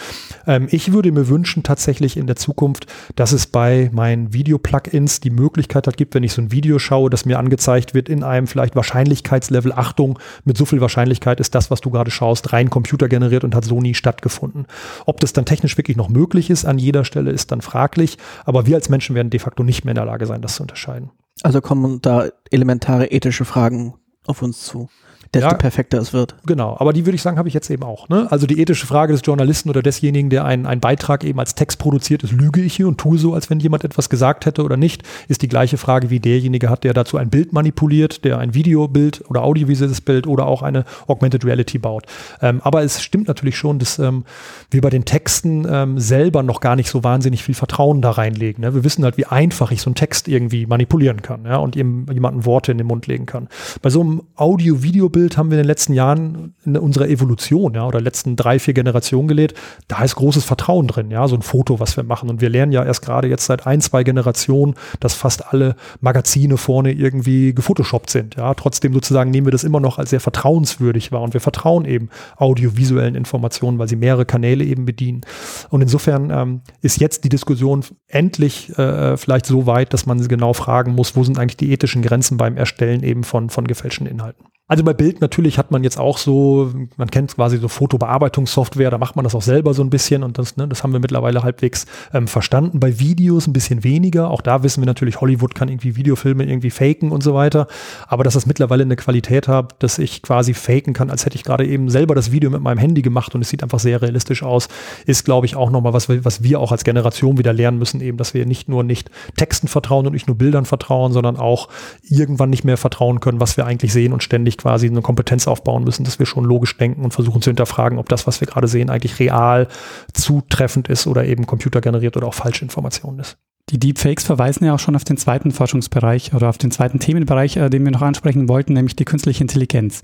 [0.46, 5.30] Ähm, ich würde mir wünschen, tatsächlich in der Zukunft, dass es bei meinen Video-Plugins die
[5.30, 8.46] Möglichkeit hat, gibt, wenn ich so ein Video schaue, dass mir angezeigt wird in einem
[8.46, 13.44] vielleicht Wahrscheinlichkeitslevel, Achtung, mit so viel Wahrscheinlichkeit ist das, was du gerade schaust, rein computergeneriert
[13.44, 14.66] und hat so nie stattgefunden.
[15.06, 18.18] Ob das dann technisch wirklich noch möglich ist an jeder Stelle, ist dann fraglich.
[18.44, 20.62] Aber wir als Menschen werden de facto nicht mehr in der Lage sein, das zu
[20.62, 21.10] unterscheiden.
[21.42, 23.94] Also kommen da elementare ethische Fragen
[24.26, 24.88] auf uns zu
[25.34, 26.34] desto ja, perfekter es wird.
[26.46, 28.08] Genau, aber die würde ich sagen, habe ich jetzt eben auch.
[28.08, 28.26] Ne?
[28.30, 31.78] Also die ethische Frage des Journalisten oder desjenigen, der einen, einen Beitrag eben als Text
[31.78, 34.76] produziert ist, lüge ich hier und tue so, als wenn jemand etwas gesagt hätte oder
[34.76, 38.54] nicht, ist die gleiche Frage wie derjenige hat, der dazu ein Bild manipuliert, der ein
[38.54, 42.04] Videobild oder audiovisuelles Bild oder auch eine Augmented Reality baut.
[42.40, 44.24] Ähm, aber es stimmt natürlich schon, dass ähm,
[44.70, 48.62] wir bei den Texten ähm, selber noch gar nicht so wahnsinnig viel Vertrauen da reinlegen.
[48.62, 48.74] Ne?
[48.74, 51.56] Wir wissen halt, wie einfach ich so einen Text irgendwie manipulieren kann ja?
[51.56, 53.48] und jemanden Worte in den Mund legen kann.
[53.82, 57.86] Bei so einem Audio-Video-Bild Bild haben wir in den letzten Jahren in unserer Evolution, ja,
[57.86, 59.56] oder letzten drei, vier Generationen gelebt.
[59.88, 62.28] Da ist großes Vertrauen drin, ja, so ein Foto, was wir machen.
[62.28, 66.58] Und wir lernen ja erst gerade jetzt seit ein, zwei Generationen, dass fast alle Magazine
[66.58, 68.52] vorne irgendwie gefotoshoppt sind, ja.
[68.52, 71.22] Trotzdem sozusagen nehmen wir das immer noch als sehr vertrauenswürdig wahr.
[71.22, 75.22] Und wir vertrauen eben audiovisuellen Informationen, weil sie mehrere Kanäle eben bedienen.
[75.70, 80.52] Und insofern ähm, ist jetzt die Diskussion endlich äh, vielleicht so weit, dass man genau
[80.52, 84.44] fragen muss, wo sind eigentlich die ethischen Grenzen beim Erstellen eben von, von gefälschten Inhalten.
[84.66, 88.96] Also bei Bild natürlich hat man jetzt auch so, man kennt quasi so Fotobearbeitungssoftware, da
[88.96, 91.42] macht man das auch selber so ein bisschen und das, ne, das haben wir mittlerweile
[91.42, 92.80] halbwegs ähm, verstanden.
[92.80, 94.30] Bei Videos ein bisschen weniger.
[94.30, 97.66] Auch da wissen wir natürlich, Hollywood kann irgendwie Videofilme irgendwie faken und so weiter.
[98.06, 101.44] Aber dass das mittlerweile eine Qualität hat, dass ich quasi faken kann, als hätte ich
[101.44, 104.42] gerade eben selber das Video mit meinem Handy gemacht und es sieht einfach sehr realistisch
[104.42, 104.68] aus,
[105.04, 108.16] ist, glaube ich, auch nochmal was, was wir auch als Generation wieder lernen müssen, eben,
[108.16, 111.68] dass wir nicht nur nicht Texten vertrauen und nicht nur Bildern vertrauen, sondern auch
[112.02, 115.46] irgendwann nicht mehr vertrauen können, was wir eigentlich sehen und ständig eigentlich quasi eine Kompetenz
[115.48, 118.48] aufbauen müssen, dass wir schon logisch denken und versuchen zu hinterfragen, ob das, was wir
[118.48, 119.68] gerade sehen, eigentlich real
[120.12, 123.36] zutreffend ist oder eben computergeneriert oder auch falsche Informationen ist.
[123.70, 127.56] Die Deepfakes verweisen ja auch schon auf den zweiten Forschungsbereich oder auf den zweiten Themenbereich,
[127.56, 130.02] äh, den wir noch ansprechen wollten, nämlich die künstliche Intelligenz.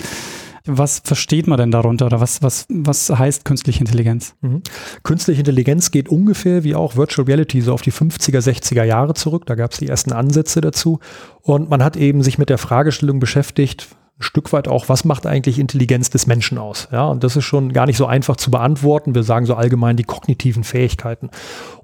[0.66, 4.34] Was versteht man denn darunter oder was, was, was heißt künstliche Intelligenz?
[4.40, 4.62] Mhm.
[5.02, 9.46] Künstliche Intelligenz geht ungefähr wie auch Virtual Reality so auf die 50er, 60er Jahre zurück.
[9.46, 11.00] Da gab es die ersten Ansätze dazu.
[11.42, 13.88] Und man hat eben sich mit der Fragestellung beschäftigt,
[14.20, 16.88] Stück weit auch, was macht eigentlich Intelligenz des Menschen aus?
[16.92, 19.14] Ja, und das ist schon gar nicht so einfach zu beantworten.
[19.14, 21.30] Wir sagen so allgemein die kognitiven Fähigkeiten.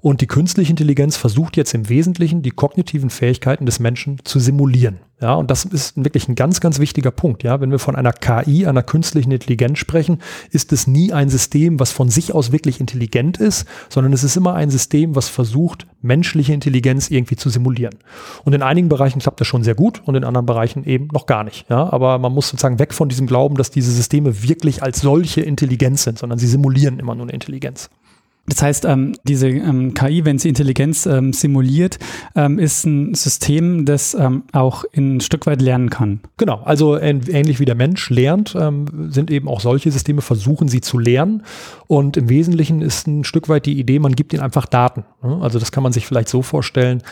[0.07, 5.01] Und die künstliche Intelligenz versucht jetzt im Wesentlichen, die kognitiven Fähigkeiten des Menschen zu simulieren.
[5.19, 7.43] Ja, und das ist wirklich ein ganz, ganz wichtiger Punkt.
[7.43, 11.81] Ja, wenn wir von einer KI, einer künstlichen Intelligenz sprechen, ist es nie ein System,
[11.81, 15.87] was von sich aus wirklich intelligent ist, sondern es ist immer ein System, was versucht,
[16.01, 17.95] menschliche Intelligenz irgendwie zu simulieren.
[18.45, 21.25] Und in einigen Bereichen klappt das schon sehr gut und in anderen Bereichen eben noch
[21.25, 21.69] gar nicht.
[21.69, 25.41] Ja, aber man muss sozusagen weg von diesem Glauben, dass diese Systeme wirklich als solche
[25.41, 27.89] intelligent sind, sondern sie simulieren immer nur eine Intelligenz.
[28.49, 31.99] Das heißt, ähm, diese ähm, KI, wenn sie Intelligenz ähm, simuliert,
[32.33, 36.21] ähm, ist ein System, das ähm, auch ein Stück weit lernen kann.
[36.37, 40.79] Genau, also ähnlich wie der Mensch lernt, ähm, sind eben auch solche Systeme, versuchen sie
[40.79, 41.43] zu lernen.
[41.87, 45.03] Und im Wesentlichen ist ein Stück weit die Idee, man gibt ihnen einfach Daten.
[45.21, 45.39] Ne?
[45.41, 47.03] Also das kann man sich vielleicht so vorstellen,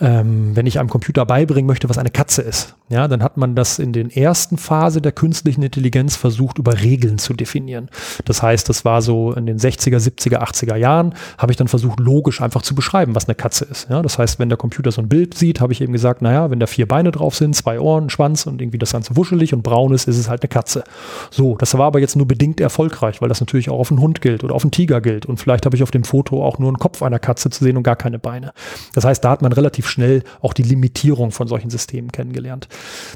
[0.00, 3.54] ähm, wenn ich einem Computer beibringen möchte, was eine Katze ist, ja, dann hat man
[3.54, 7.88] das in den ersten Phase der künstlichen Intelligenz versucht, über Regeln zu definieren.
[8.24, 12.00] Das heißt, das war so in den 60er, 70er, 80er Jahren, habe ich dann versucht,
[12.00, 13.88] logisch einfach zu beschreiben, was eine Katze ist.
[13.88, 16.50] Ja, das heißt, wenn der Computer so ein Bild sieht, habe ich eben gesagt, naja,
[16.50, 19.62] wenn da vier Beine drauf sind, zwei Ohren, Schwanz und irgendwie das Ganze wuschelig und
[19.62, 20.84] braun ist, ist es halt eine Katze.
[21.30, 24.20] So, das war aber jetzt nur bedingt erfolgreich, weil das natürlich auch auf einen Hund
[24.20, 25.26] gilt oder auf einen Tiger gilt.
[25.26, 27.76] Und vielleicht habe ich auf dem Foto auch nur einen Kopf einer Katze zu sehen
[27.76, 28.52] und gar keine Beine.
[28.94, 32.68] Das heißt, da hat man relativ relativ schnell auch die Limitierung von solchen Systemen kennengelernt.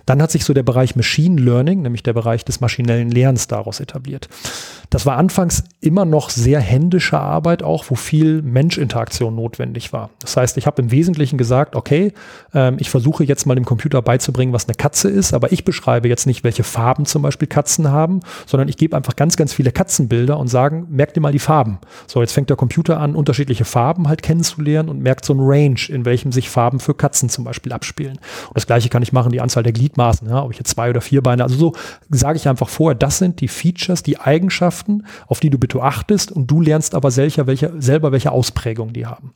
[0.07, 3.81] Dann hat sich so der Bereich Machine Learning, nämlich der Bereich des maschinellen Lernens daraus
[3.81, 4.29] etabliert.
[4.91, 10.11] Das war anfangs immer noch sehr händische Arbeit auch, wo viel Menschinteraktion notwendig war.
[10.21, 12.13] Das heißt, ich habe im Wesentlichen gesagt, okay,
[12.55, 16.09] ähm, ich versuche jetzt mal dem Computer beizubringen, was eine Katze ist, aber ich beschreibe
[16.09, 19.73] jetzt nicht, welche Farben zum Beispiel Katzen haben, sondern ich gebe einfach ganz, ganz viele
[19.73, 21.79] Katzenbilder und sagen, merkt dir mal die Farben.
[22.07, 25.81] So, jetzt fängt der Computer an, unterschiedliche Farben halt kennenzulernen und merkt so ein Range,
[25.89, 28.17] in welchem sich Farben für Katzen zum Beispiel abspielen.
[28.17, 30.89] Und das gleiche kann ich machen, die Anzahl der Gliedmaßen, ja, ob ich jetzt zwei
[30.89, 31.73] oder vier Beine, also so
[32.09, 36.33] sage ich einfach vorher, das sind die Features, die Eigenschaften, auf die du bitte achtest
[36.33, 39.35] und du lernst aber selber, welche, selber welche Ausprägungen die haben.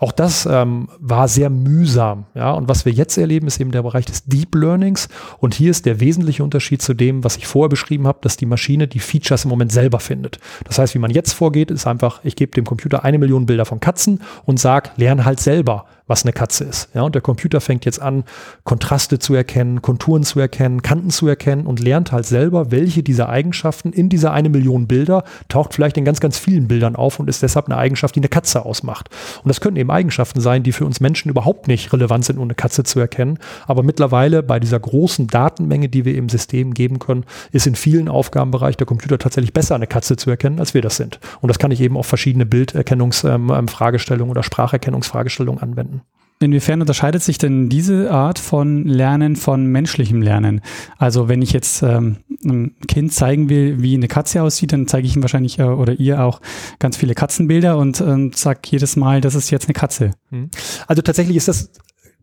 [0.00, 3.82] Auch das ähm, war sehr mühsam, ja, und was wir jetzt erleben, ist eben der
[3.82, 5.08] Bereich des Deep Learnings
[5.40, 8.46] und hier ist der wesentliche Unterschied zu dem, was ich vorher beschrieben habe, dass die
[8.46, 10.38] Maschine die Features im Moment selber findet.
[10.64, 13.66] Das heißt, wie man jetzt vorgeht, ist einfach, ich gebe dem Computer eine Million Bilder
[13.66, 16.90] von Katzen und sage, lern halt selber, was eine Katze ist.
[16.92, 18.24] Ja, und der Computer fängt jetzt an,
[18.64, 23.30] Kontraste zu erkennen, Konturen zu erkennen, Kanten zu erkennen und lernt halt selber, welche dieser
[23.30, 27.30] Eigenschaften in dieser eine Million Bilder taucht vielleicht in ganz, ganz vielen Bildern auf und
[27.30, 29.08] ist deshalb eine Eigenschaft, die eine Katze ausmacht.
[29.42, 32.44] Und das können eben Eigenschaften sein, die für uns Menschen überhaupt nicht relevant sind, um
[32.44, 33.38] eine Katze zu erkennen.
[33.66, 38.10] Aber mittlerweile bei dieser großen Datenmenge, die wir im System geben können, ist in vielen
[38.10, 41.20] Aufgabenbereichen der Computer tatsächlich besser, eine Katze zu erkennen, als wir das sind.
[41.40, 46.01] Und das kann ich eben auf verschiedene Bilderkennungsfragestellungen ähm, ähm oder Spracherkennungsfragestellungen anwenden.
[46.42, 50.60] Inwiefern unterscheidet sich denn diese Art von Lernen von menschlichem Lernen?
[50.98, 55.06] Also wenn ich jetzt ähm, einem Kind zeigen will, wie eine Katze aussieht, dann zeige
[55.06, 56.40] ich ihm wahrscheinlich äh, oder ihr auch
[56.78, 60.12] ganz viele Katzenbilder und ähm, sage jedes Mal, das ist jetzt eine Katze.
[60.30, 60.50] Hm.
[60.86, 61.70] Also tatsächlich ist das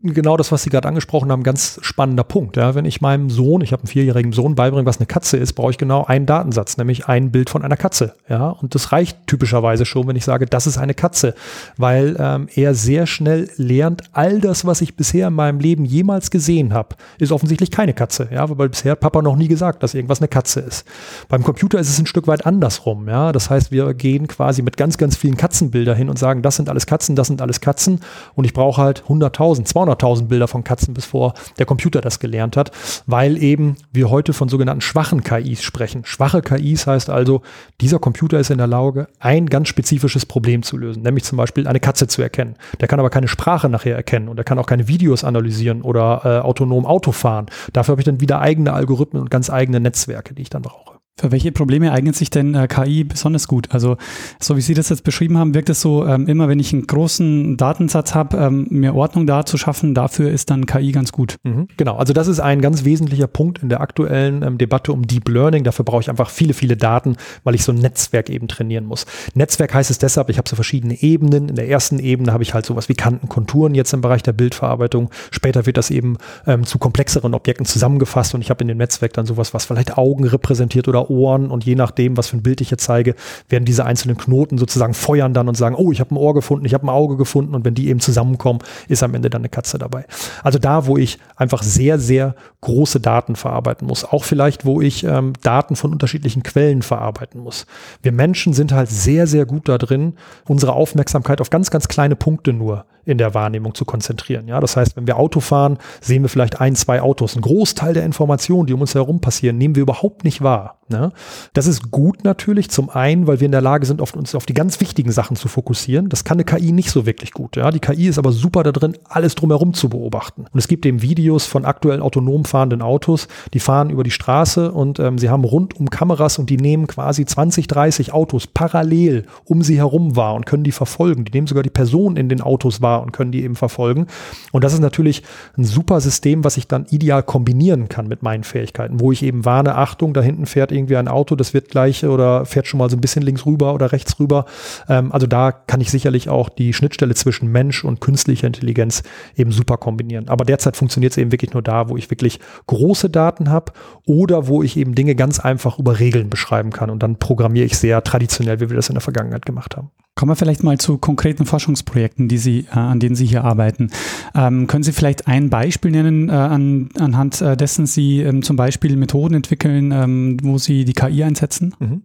[0.02, 2.56] genau das, was Sie gerade angesprochen haben, ganz spannender Punkt.
[2.56, 5.52] Ja, wenn ich meinem Sohn, ich habe einen vierjährigen Sohn, beibringe, was eine Katze ist,
[5.52, 8.14] brauche ich genau einen Datensatz, nämlich ein Bild von einer Katze.
[8.28, 11.34] Ja, und das reicht typischerweise schon, wenn ich sage, das ist eine Katze,
[11.76, 16.30] weil ähm, er sehr schnell lernt, all das, was ich bisher in meinem Leben jemals
[16.30, 18.28] gesehen habe, ist offensichtlich keine Katze.
[18.32, 20.86] Ja, weil bisher hat Papa noch nie gesagt, dass irgendwas eine Katze ist.
[21.28, 23.08] Beim Computer ist es ein Stück weit andersrum.
[23.08, 26.56] Ja, das heißt, wir gehen quasi mit ganz, ganz vielen Katzenbilder hin und sagen, das
[26.56, 28.00] sind alles Katzen, das sind alles Katzen
[28.34, 32.56] und ich brauche halt 100.000, 200 200.000 Bilder von Katzen, bevor der Computer das gelernt
[32.56, 32.70] hat,
[33.06, 36.04] weil eben wir heute von sogenannten schwachen KIs sprechen.
[36.04, 37.42] Schwache KIs heißt also,
[37.80, 41.66] dieser Computer ist in der Lage, ein ganz spezifisches Problem zu lösen, nämlich zum Beispiel
[41.66, 42.56] eine Katze zu erkennen.
[42.80, 46.22] Der kann aber keine Sprache nachher erkennen und er kann auch keine Videos analysieren oder
[46.24, 47.46] äh, autonom Auto fahren.
[47.72, 50.89] Dafür habe ich dann wieder eigene Algorithmen und ganz eigene Netzwerke, die ich dann brauche.
[51.20, 53.68] Für welche Probleme eignet sich denn äh, KI besonders gut?
[53.72, 53.98] Also,
[54.40, 56.86] so wie Sie das jetzt beschrieben haben, wirkt es so, ähm, immer wenn ich einen
[56.86, 61.36] großen Datensatz habe, ähm, mir Ordnung da zu schaffen, dafür ist dann KI ganz gut.
[61.42, 65.06] Mhm, genau, also das ist ein ganz wesentlicher Punkt in der aktuellen ähm, Debatte um
[65.06, 65.62] Deep Learning.
[65.62, 69.04] Dafür brauche ich einfach viele, viele Daten, weil ich so ein Netzwerk eben trainieren muss.
[69.34, 71.50] Netzwerk heißt es deshalb, ich habe so verschiedene Ebenen.
[71.50, 74.32] In der ersten Ebene habe ich halt sowas wie Kanten, Konturen jetzt im Bereich der
[74.32, 75.10] Bildverarbeitung.
[75.30, 79.12] Später wird das eben ähm, zu komplexeren Objekten zusammengefasst und ich habe in dem Netzwerk
[79.12, 82.60] dann sowas, was vielleicht Augen repräsentiert oder Ohren und je nachdem, was für ein Bild
[82.60, 83.14] ich jetzt zeige,
[83.48, 86.64] werden diese einzelnen Knoten sozusagen feuern dann und sagen, oh, ich habe ein Ohr gefunden,
[86.64, 89.48] ich habe ein Auge gefunden und wenn die eben zusammenkommen, ist am Ende dann eine
[89.48, 90.06] Katze dabei.
[90.42, 95.04] Also da, wo ich einfach sehr, sehr große Daten verarbeiten muss, auch vielleicht, wo ich
[95.04, 97.66] ähm, Daten von unterschiedlichen Quellen verarbeiten muss.
[98.02, 100.14] Wir Menschen sind halt sehr, sehr gut da drin,
[100.46, 104.48] unsere Aufmerksamkeit auf ganz, ganz kleine Punkte nur in der Wahrnehmung zu konzentrieren.
[104.48, 107.36] Ja, das heißt, wenn wir Auto fahren, sehen wir vielleicht ein, zwei Autos.
[107.36, 110.80] Ein Großteil der Informationen, die um uns herum passieren, nehmen wir überhaupt nicht wahr.
[110.90, 111.12] Ne?
[111.52, 114.44] Das ist gut natürlich, zum einen, weil wir in der Lage sind, auf uns auf
[114.44, 116.08] die ganz wichtigen Sachen zu fokussieren.
[116.08, 117.56] Das kann eine KI nicht so wirklich gut.
[117.56, 117.70] Ja?
[117.70, 120.46] Die KI ist aber super da drin, alles drumherum zu beobachten.
[120.52, 124.72] Und es gibt eben Videos von aktuell autonom fahrenden Autos, die fahren über die Straße
[124.72, 129.62] und ähm, sie haben rundum Kameras und die nehmen quasi 20, 30 Autos parallel um
[129.62, 131.24] sie herum wahr und können die verfolgen.
[131.24, 134.06] Die nehmen sogar die Personen in den Autos wahr und können die eben verfolgen.
[134.52, 135.22] Und das ist natürlich
[135.56, 139.44] ein super System, was ich dann ideal kombinieren kann mit meinen Fähigkeiten, wo ich eben
[139.44, 142.90] warne, Achtung, da hinten fährt irgendwie ein Auto, das wird gleich oder fährt schon mal
[142.90, 144.44] so ein bisschen links rüber oder rechts rüber.
[144.88, 149.02] Ähm, also da kann ich sicherlich auch die Schnittstelle zwischen Mensch und künstlicher Intelligenz
[149.36, 150.28] eben super kombinieren.
[150.28, 153.72] Aber derzeit funktioniert es eben wirklich nur da, wo ich wirklich große Daten habe
[154.06, 156.90] oder wo ich eben Dinge ganz einfach über Regeln beschreiben kann.
[156.90, 159.90] Und dann programmiere ich sehr traditionell, wie wir das in der Vergangenheit gemacht haben.
[160.20, 163.90] Kommen wir vielleicht mal zu konkreten Forschungsprojekten, die Sie, äh, an denen Sie hier arbeiten.
[164.34, 168.54] Ähm, können Sie vielleicht ein Beispiel nennen, äh, an, anhand äh, dessen Sie ähm, zum
[168.54, 171.74] Beispiel Methoden entwickeln, ähm, wo Sie die KI einsetzen?
[171.78, 172.02] Mhm.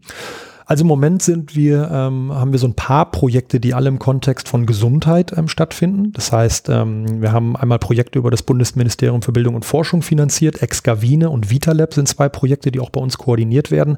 [0.65, 3.99] Also im Moment sind wir, ähm, haben wir so ein paar Projekte, die alle im
[3.99, 6.13] Kontext von Gesundheit ähm, stattfinden.
[6.13, 10.61] Das heißt, ähm, wir haben einmal Projekte über das Bundesministerium für Bildung und Forschung finanziert.
[10.61, 13.97] Excavine und VitaLab sind zwei Projekte, die auch bei uns koordiniert werden.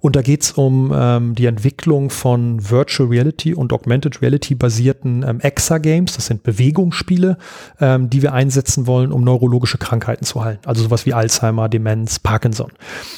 [0.00, 5.24] Und da geht es um ähm, die Entwicklung von Virtual Reality und Augmented Reality basierten
[5.26, 6.14] ähm, Exa-Games.
[6.14, 7.38] Das sind Bewegungsspiele,
[7.80, 10.58] ähm, die wir einsetzen wollen, um neurologische Krankheiten zu heilen.
[10.64, 12.72] Also sowas wie Alzheimer, Demenz, Parkinson.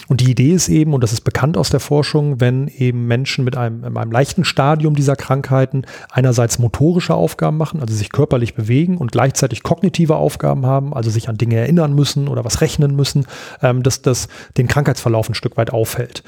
[0.09, 3.45] Und die Idee ist eben, und das ist bekannt aus der Forschung, wenn eben Menschen
[3.45, 8.99] mit einem, einem leichten Stadium dieser Krankheiten einerseits motorische Aufgaben machen, also sich körperlich bewegen
[8.99, 13.27] und gleichzeitig kognitive Aufgaben haben, also sich an Dinge erinnern müssen oder was rechnen müssen,
[13.63, 16.23] ähm, dass das den Krankheitsverlauf ein Stück weit aufhält.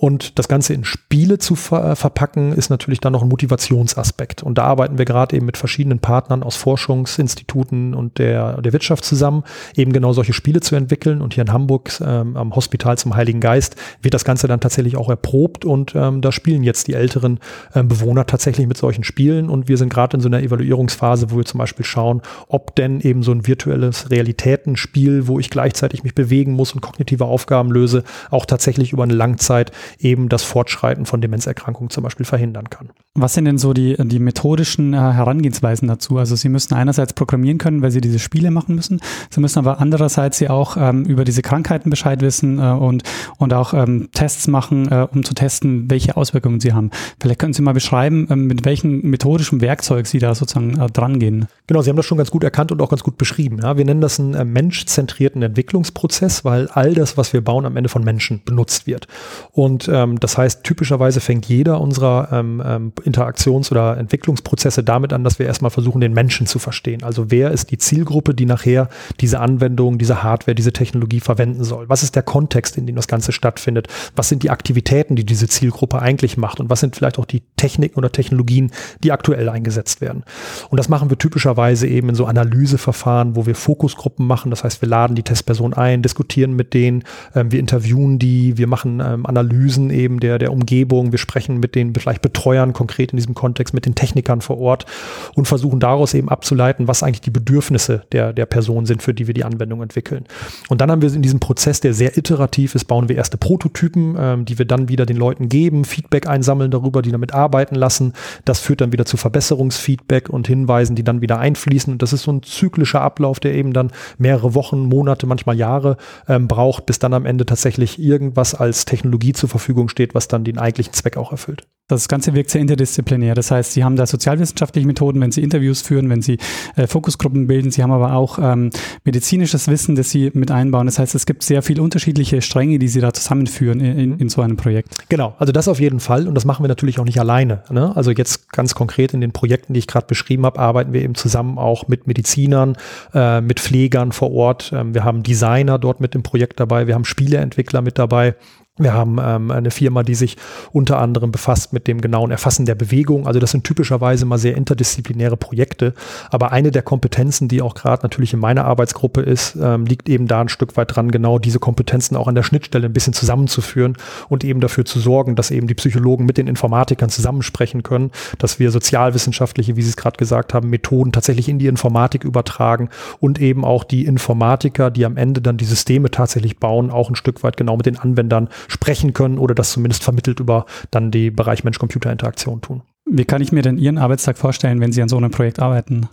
[0.00, 4.42] Und das Ganze in Spiele zu ver verpacken, ist natürlich dann noch ein Motivationsaspekt.
[4.42, 9.04] Und da arbeiten wir gerade eben mit verschiedenen Partnern aus Forschungsinstituten und der, der Wirtschaft
[9.04, 9.44] zusammen,
[9.76, 11.20] eben genau solche Spiele zu entwickeln.
[11.20, 14.96] Und hier in Hamburg ähm, am Hospital zum Heiligen Geist wird das Ganze dann tatsächlich
[14.96, 15.66] auch erprobt.
[15.66, 17.38] Und ähm, da spielen jetzt die älteren
[17.74, 19.50] ähm, Bewohner tatsächlich mit solchen Spielen.
[19.50, 23.02] Und wir sind gerade in so einer Evaluierungsphase, wo wir zum Beispiel schauen, ob denn
[23.02, 28.02] eben so ein virtuelles Realitätenspiel, wo ich gleichzeitig mich bewegen muss und kognitive Aufgaben löse,
[28.30, 32.90] auch tatsächlich über eine Langzeit eben das Fortschreiten von Demenzerkrankungen zum Beispiel verhindern kann.
[33.14, 36.18] Was sind denn so die, die methodischen äh, Herangehensweisen dazu?
[36.18, 39.00] Also Sie müssen einerseits programmieren können, weil Sie diese Spiele machen müssen.
[39.30, 43.02] Sie müssen aber andererseits Sie auch ähm, über diese Krankheiten Bescheid wissen äh, und,
[43.38, 46.90] und auch ähm, Tests machen, äh, um zu testen, welche Auswirkungen sie haben.
[47.20, 51.46] Vielleicht können Sie mal beschreiben, ähm, mit welchem methodischen Werkzeug Sie da sozusagen äh, drangehen.
[51.66, 53.58] Genau, Sie haben das schon ganz gut erkannt und auch ganz gut beschrieben.
[53.62, 57.76] Ja, wir nennen das einen äh, menschzentrierten Entwicklungsprozess, weil all das, was wir bauen, am
[57.76, 59.08] Ende von Menschen benutzt wird.
[59.52, 65.12] Und und ähm, das heißt, typischerweise fängt jeder unserer ähm, ähm, Interaktions- oder Entwicklungsprozesse damit
[65.12, 67.02] an, dass wir erstmal versuchen, den Menschen zu verstehen.
[67.02, 68.88] Also wer ist die Zielgruppe, die nachher
[69.20, 71.88] diese Anwendung, diese Hardware, diese Technologie verwenden soll?
[71.88, 73.88] Was ist der Kontext, in dem das Ganze stattfindet?
[74.14, 76.60] Was sind die Aktivitäten, die diese Zielgruppe eigentlich macht?
[76.60, 80.24] Und was sind vielleicht auch die Techniken oder Technologien, die aktuell eingesetzt werden?
[80.68, 84.50] Und das machen wir typischerweise eben in so Analyseverfahren, wo wir Fokusgruppen machen.
[84.50, 88.66] Das heißt, wir laden die Testperson ein, diskutieren mit denen, ähm, wir interviewen die, wir
[88.66, 91.12] machen ähm, Analysen Analysen eben der, der Umgebung.
[91.12, 94.86] Wir sprechen mit den vielleicht Betreuern konkret in diesem Kontext, mit den Technikern vor Ort
[95.34, 99.26] und versuchen daraus eben abzuleiten, was eigentlich die Bedürfnisse der, der Person sind, für die
[99.26, 100.24] wir die Anwendung entwickeln.
[100.68, 104.16] Und dann haben wir in diesem Prozess, der sehr iterativ ist, bauen wir erste Prototypen,
[104.18, 108.12] ähm, die wir dann wieder den Leuten geben, Feedback einsammeln darüber, die damit arbeiten lassen.
[108.44, 111.92] Das führt dann wieder zu Verbesserungsfeedback und Hinweisen, die dann wieder einfließen.
[111.92, 115.96] Und das ist so ein zyklischer Ablauf, der eben dann mehrere Wochen, Monate, manchmal Jahre
[116.28, 120.28] ähm, braucht, bis dann am Ende tatsächlich irgendwas als Technologie zur Verfügung Verfügung steht, was
[120.28, 121.66] dann den eigentlichen Zweck auch erfüllt.
[121.88, 123.34] Das Ganze wirkt sehr interdisziplinär.
[123.34, 126.38] Das heißt, Sie haben da sozialwissenschaftliche Methoden, wenn Sie Interviews führen, wenn Sie
[126.76, 127.72] äh, Fokusgruppen bilden.
[127.72, 128.70] Sie haben aber auch ähm,
[129.02, 130.86] medizinisches Wissen, das Sie mit einbauen.
[130.86, 134.28] Das heißt, es gibt sehr viele unterschiedliche Stränge, die Sie da zusammenführen in, in, in
[134.28, 135.08] so einem Projekt.
[135.08, 136.28] Genau, also das auf jeden Fall.
[136.28, 137.64] Und das machen wir natürlich auch nicht alleine.
[137.70, 137.96] Ne?
[137.96, 141.16] Also jetzt ganz konkret in den Projekten, die ich gerade beschrieben habe, arbeiten wir eben
[141.16, 142.76] zusammen auch mit Medizinern,
[143.14, 144.72] äh, mit Pflegern vor Ort.
[144.72, 146.86] Ähm, wir haben Designer dort mit im Projekt dabei.
[146.86, 148.36] Wir haben Spieleentwickler mit dabei.
[148.80, 150.36] Wir haben ähm, eine Firma, die sich
[150.72, 153.26] unter anderem befasst mit dem genauen Erfassen der Bewegung.
[153.26, 155.92] Also das sind typischerweise mal sehr interdisziplinäre Projekte.
[156.30, 160.26] Aber eine der Kompetenzen, die auch gerade natürlich in meiner Arbeitsgruppe ist, ähm, liegt eben
[160.26, 163.96] da ein Stück weit dran, genau diese Kompetenzen auch an der Schnittstelle ein bisschen zusammenzuführen
[164.28, 168.58] und eben dafür zu sorgen, dass eben die Psychologen mit den Informatikern zusammensprechen können, dass
[168.58, 172.88] wir sozialwissenschaftliche, wie Sie es gerade gesagt haben, Methoden tatsächlich in die Informatik übertragen
[173.18, 177.16] und eben auch die Informatiker, die am Ende dann die Systeme tatsächlich bauen, auch ein
[177.16, 181.30] Stück weit genau mit den Anwendern sprechen können oder das zumindest vermittelt über dann die
[181.30, 182.82] Bereich Mensch-Computer-Interaktion tun.
[183.04, 186.08] Wie kann ich mir denn Ihren Arbeitstag vorstellen, wenn Sie an so einem Projekt arbeiten?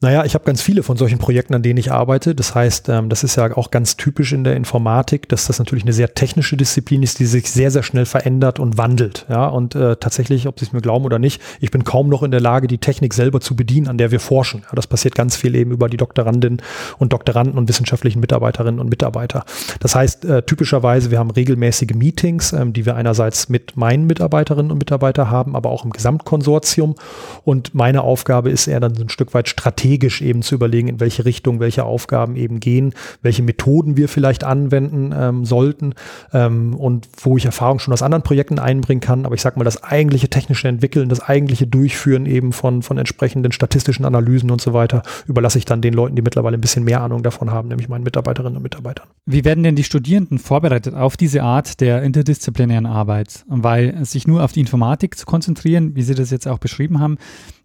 [0.00, 2.36] Naja, ich habe ganz viele von solchen Projekten, an denen ich arbeite.
[2.36, 5.82] Das heißt, ähm, das ist ja auch ganz typisch in der Informatik, dass das natürlich
[5.82, 9.26] eine sehr technische Disziplin ist, die sich sehr, sehr schnell verändert und wandelt.
[9.28, 12.22] Ja, und äh, tatsächlich, ob Sie es mir glauben oder nicht, ich bin kaum noch
[12.22, 14.60] in der Lage, die Technik selber zu bedienen, an der wir forschen.
[14.60, 16.62] Ja, das passiert ganz viel eben über die Doktorandinnen
[16.98, 19.44] und Doktoranden und wissenschaftlichen Mitarbeiterinnen und Mitarbeiter.
[19.80, 24.70] Das heißt, äh, typischerweise, wir haben regelmäßige Meetings, ähm, die wir einerseits mit meinen Mitarbeiterinnen
[24.70, 26.94] und Mitarbeitern haben, aber auch im Gesamtkonsortium.
[27.42, 30.88] Und meine Aufgabe ist eher dann so ein Stück weit strategisch strategisch eben zu überlegen,
[30.88, 35.94] in welche Richtung welche Aufgaben eben gehen, welche Methoden wir vielleicht anwenden ähm, sollten
[36.34, 39.24] ähm, und wo ich Erfahrung schon aus anderen Projekten einbringen kann.
[39.24, 43.50] Aber ich sage mal, das eigentliche technische Entwickeln, das eigentliche Durchführen eben von, von entsprechenden
[43.52, 47.00] statistischen Analysen und so weiter, überlasse ich dann den Leuten, die mittlerweile ein bisschen mehr
[47.00, 49.06] Ahnung davon haben, nämlich meinen Mitarbeiterinnen und Mitarbeitern.
[49.24, 53.44] Wie werden denn die Studierenden vorbereitet auf diese Art der interdisziplinären Arbeit?
[53.48, 57.16] Weil sich nur auf die Informatik zu konzentrieren, wie Sie das jetzt auch beschrieben haben,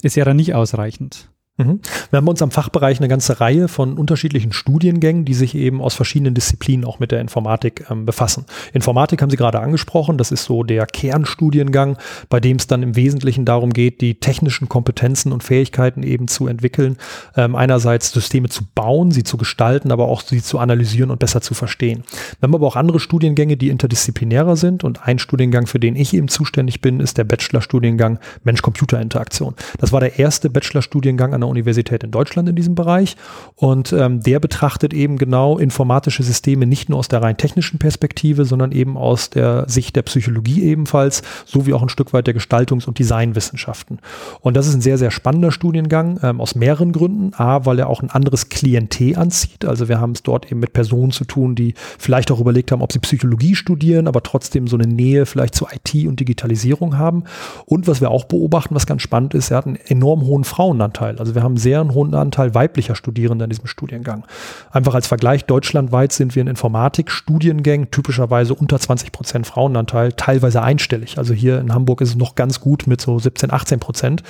[0.01, 1.32] ist ja dann nicht ausreichend.
[1.57, 1.81] Mhm.
[2.09, 5.93] Wir haben uns am Fachbereich eine ganze Reihe von unterschiedlichen Studiengängen, die sich eben aus
[5.93, 8.45] verschiedenen Disziplinen auch mit der Informatik ähm, befassen.
[8.73, 11.97] Informatik haben Sie gerade angesprochen, das ist so der Kernstudiengang,
[12.29, 16.47] bei dem es dann im Wesentlichen darum geht, die technischen Kompetenzen und Fähigkeiten eben zu
[16.47, 16.97] entwickeln.
[17.35, 21.41] Ähm, einerseits Systeme zu bauen, sie zu gestalten, aber auch sie zu analysieren und besser
[21.41, 22.03] zu verstehen.
[22.39, 26.15] Wir haben aber auch andere Studiengänge, die interdisziplinärer sind und ein Studiengang, für den ich
[26.15, 29.53] eben zuständig bin, ist der Bachelorstudiengang Mensch-Computer-Interaktion.
[29.77, 33.15] Das war der erste Bachelorstudiengang an einer Universität in Deutschland in diesem Bereich.
[33.55, 38.45] Und ähm, der betrachtet eben genau informatische Systeme nicht nur aus der rein technischen Perspektive,
[38.45, 42.87] sondern eben aus der Sicht der Psychologie ebenfalls, sowie auch ein Stück weit der Gestaltungs-
[42.87, 43.99] und Designwissenschaften.
[44.41, 47.33] Und das ist ein sehr, sehr spannender Studiengang ähm, aus mehreren Gründen.
[47.35, 49.65] A, weil er auch ein anderes Klientel anzieht.
[49.65, 52.81] Also wir haben es dort eben mit Personen zu tun, die vielleicht auch überlegt haben,
[52.81, 57.23] ob sie Psychologie studieren, aber trotzdem so eine Nähe vielleicht zu IT und Digitalisierung haben.
[57.65, 61.17] Und was wir auch beobachten, was ganz spannend ist, er hat einen enorm hohen Frauenanteil.
[61.19, 64.25] Also wir haben sehr einen hohen Anteil weiblicher Studierender in diesem Studiengang.
[64.71, 71.17] Einfach als Vergleich, deutschlandweit sind wir in Informatik-Studiengängen typischerweise unter 20 Prozent Frauenanteil, teilweise einstellig.
[71.17, 74.23] Also hier in Hamburg ist es noch ganz gut mit so 17, 18 Prozent.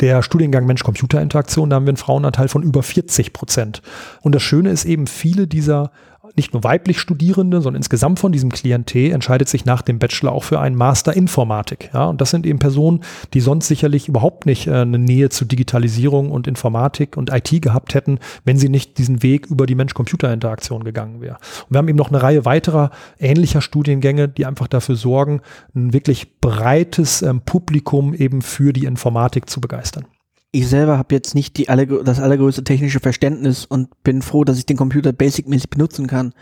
[0.00, 3.82] Der Studiengang Mensch-Computer-Interaktion, da haben wir einen Frauenanteil von über 40 Prozent.
[4.22, 5.90] Und das Schöne ist eben, viele dieser
[6.36, 10.44] nicht nur weiblich Studierende, sondern insgesamt von diesem Klientel entscheidet sich nach dem Bachelor auch
[10.44, 11.90] für einen Master Informatik.
[11.92, 13.00] Ja, und das sind eben Personen,
[13.34, 17.94] die sonst sicherlich überhaupt nicht äh, eine Nähe zu Digitalisierung und Informatik und IT gehabt
[17.94, 21.38] hätten, wenn sie nicht diesen Weg über die Mensch-Computer-Interaktion gegangen wäre.
[21.64, 25.40] Und wir haben eben noch eine Reihe weiterer ähnlicher Studiengänge, die einfach dafür sorgen,
[25.74, 30.04] ein wirklich breites ähm, Publikum eben für die Informatik zu begeistern
[30.52, 34.58] ich selber habe jetzt nicht die aller, das allergrößte technische Verständnis und bin froh, dass
[34.58, 36.32] ich den Computer basic-mäßig benutzen kann.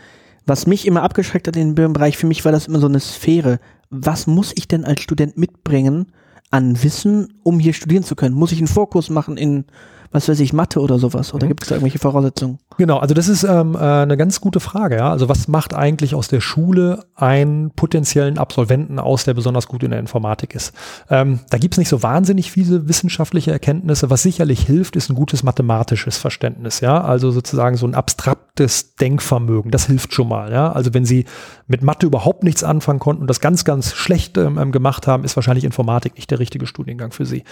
[0.45, 2.99] Was mich immer abgeschreckt hat in dem Bereich, für mich war das immer so eine
[2.99, 3.59] Sphäre.
[3.91, 6.07] Was muss ich denn als Student mitbringen
[6.49, 8.35] an Wissen, um hier studieren zu können?
[8.35, 9.65] Muss ich einen Vorkurs machen in
[10.11, 11.33] was weiß ich, Mathe oder sowas?
[11.33, 11.49] Oder mhm.
[11.49, 12.59] gibt es da irgendwelche Voraussetzungen?
[12.79, 14.95] Genau, also das ist ähm, äh, eine ganz gute Frage.
[14.95, 15.11] Ja?
[15.11, 19.91] Also was macht eigentlich aus der Schule einen potenziellen Absolventen aus, der besonders gut in
[19.91, 20.73] der Informatik ist?
[21.09, 24.09] Ähm, da gibt es nicht so wahnsinnig viele wissenschaftliche Erkenntnisse.
[24.09, 26.79] Was sicherlich hilft, ist ein gutes mathematisches Verständnis.
[26.79, 29.71] Ja, also sozusagen so ein abstraktes Denkvermögen.
[29.71, 30.49] Das hilft schon mal.
[30.49, 31.25] Ja, also wenn Sie
[31.67, 35.25] mit Mathe überhaupt nichts anfangen konnten und das ganz, ganz schlecht ähm, ähm gemacht haben,
[35.25, 37.43] ist wahrscheinlich Informatik nicht der richtige Studiengang für Sie.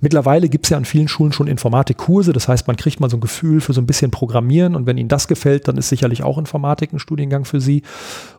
[0.00, 2.32] Mittlerweile gibt es ja an vielen Schulen schon Informatik Kurse.
[2.32, 4.98] Das heißt, man kriegt mal so ein Gefühl für so ein bisschen Programmieren und wenn
[4.98, 7.82] Ihnen das gefällt, dann ist sicherlich auch Informatik ein Studiengang für Sie.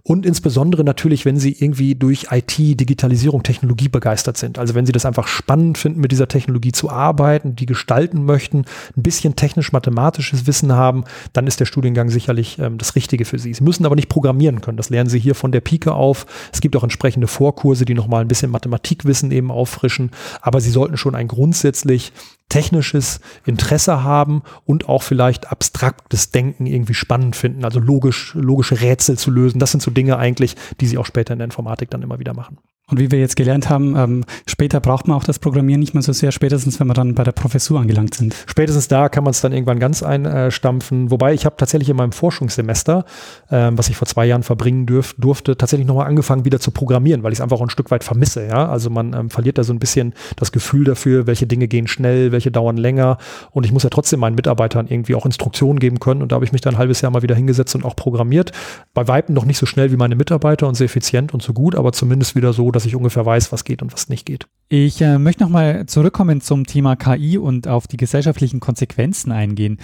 [0.03, 4.57] Und insbesondere natürlich, wenn Sie irgendwie durch IT, Digitalisierung, Technologie begeistert sind.
[4.57, 8.65] Also wenn Sie das einfach spannend finden, mit dieser Technologie zu arbeiten, die gestalten möchten,
[8.97, 11.03] ein bisschen technisch-mathematisches Wissen haben,
[11.34, 13.53] dann ist der Studiengang sicherlich ähm, das Richtige für Sie.
[13.53, 14.77] Sie müssen aber nicht programmieren können.
[14.77, 16.25] Das lernen Sie hier von der Pike auf.
[16.51, 20.11] Es gibt auch entsprechende Vorkurse, die nochmal ein bisschen Mathematikwissen eben auffrischen.
[20.41, 22.11] Aber Sie sollten schon ein grundsätzlich
[22.51, 29.17] technisches Interesse haben und auch vielleicht abstraktes Denken irgendwie spannend finden, also logisch, logische Rätsel
[29.17, 29.59] zu lösen.
[29.59, 32.33] Das sind so Dinge eigentlich, die sie auch später in der Informatik dann immer wieder
[32.33, 32.57] machen.
[32.91, 36.03] Und wie wir jetzt gelernt haben, ähm, später braucht man auch das Programmieren nicht mehr
[36.03, 38.35] so sehr, spätestens wenn wir dann bei der Professur angelangt sind.
[38.47, 41.09] Spätestens da kann man es dann irgendwann ganz einstampfen.
[41.09, 43.05] Wobei ich habe tatsächlich in meinem Forschungssemester,
[43.49, 47.23] ähm, was ich vor zwei Jahren verbringen dürf, durfte, tatsächlich nochmal angefangen wieder zu programmieren,
[47.23, 48.45] weil ich es einfach auch ein Stück weit vermisse.
[48.45, 48.67] Ja?
[48.67, 52.33] Also man ähm, verliert da so ein bisschen das Gefühl dafür, welche Dinge gehen schnell,
[52.33, 53.17] welche dauern länger.
[53.51, 56.21] Und ich muss ja trotzdem meinen Mitarbeitern irgendwie auch Instruktionen geben können.
[56.21, 58.51] Und da habe ich mich dann ein halbes Jahr mal wieder hingesetzt und auch programmiert.
[58.93, 61.75] Bei Weitem noch nicht so schnell wie meine Mitarbeiter und sehr effizient und so gut,
[61.75, 64.47] aber zumindest wieder so, dass dass ich ungefähr weiß, was geht und was nicht geht.
[64.67, 69.77] Ich äh, möchte nochmal zurückkommen zum Thema KI und auf die gesellschaftlichen Konsequenzen eingehen.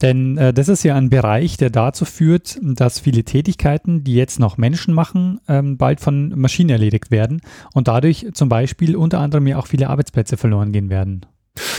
[0.00, 4.38] Denn äh, das ist ja ein Bereich, der dazu führt, dass viele Tätigkeiten, die jetzt
[4.38, 7.40] noch Menschen machen, ähm, bald von Maschinen erledigt werden
[7.74, 11.26] und dadurch zum Beispiel unter anderem ja auch viele Arbeitsplätze verloren gehen werden.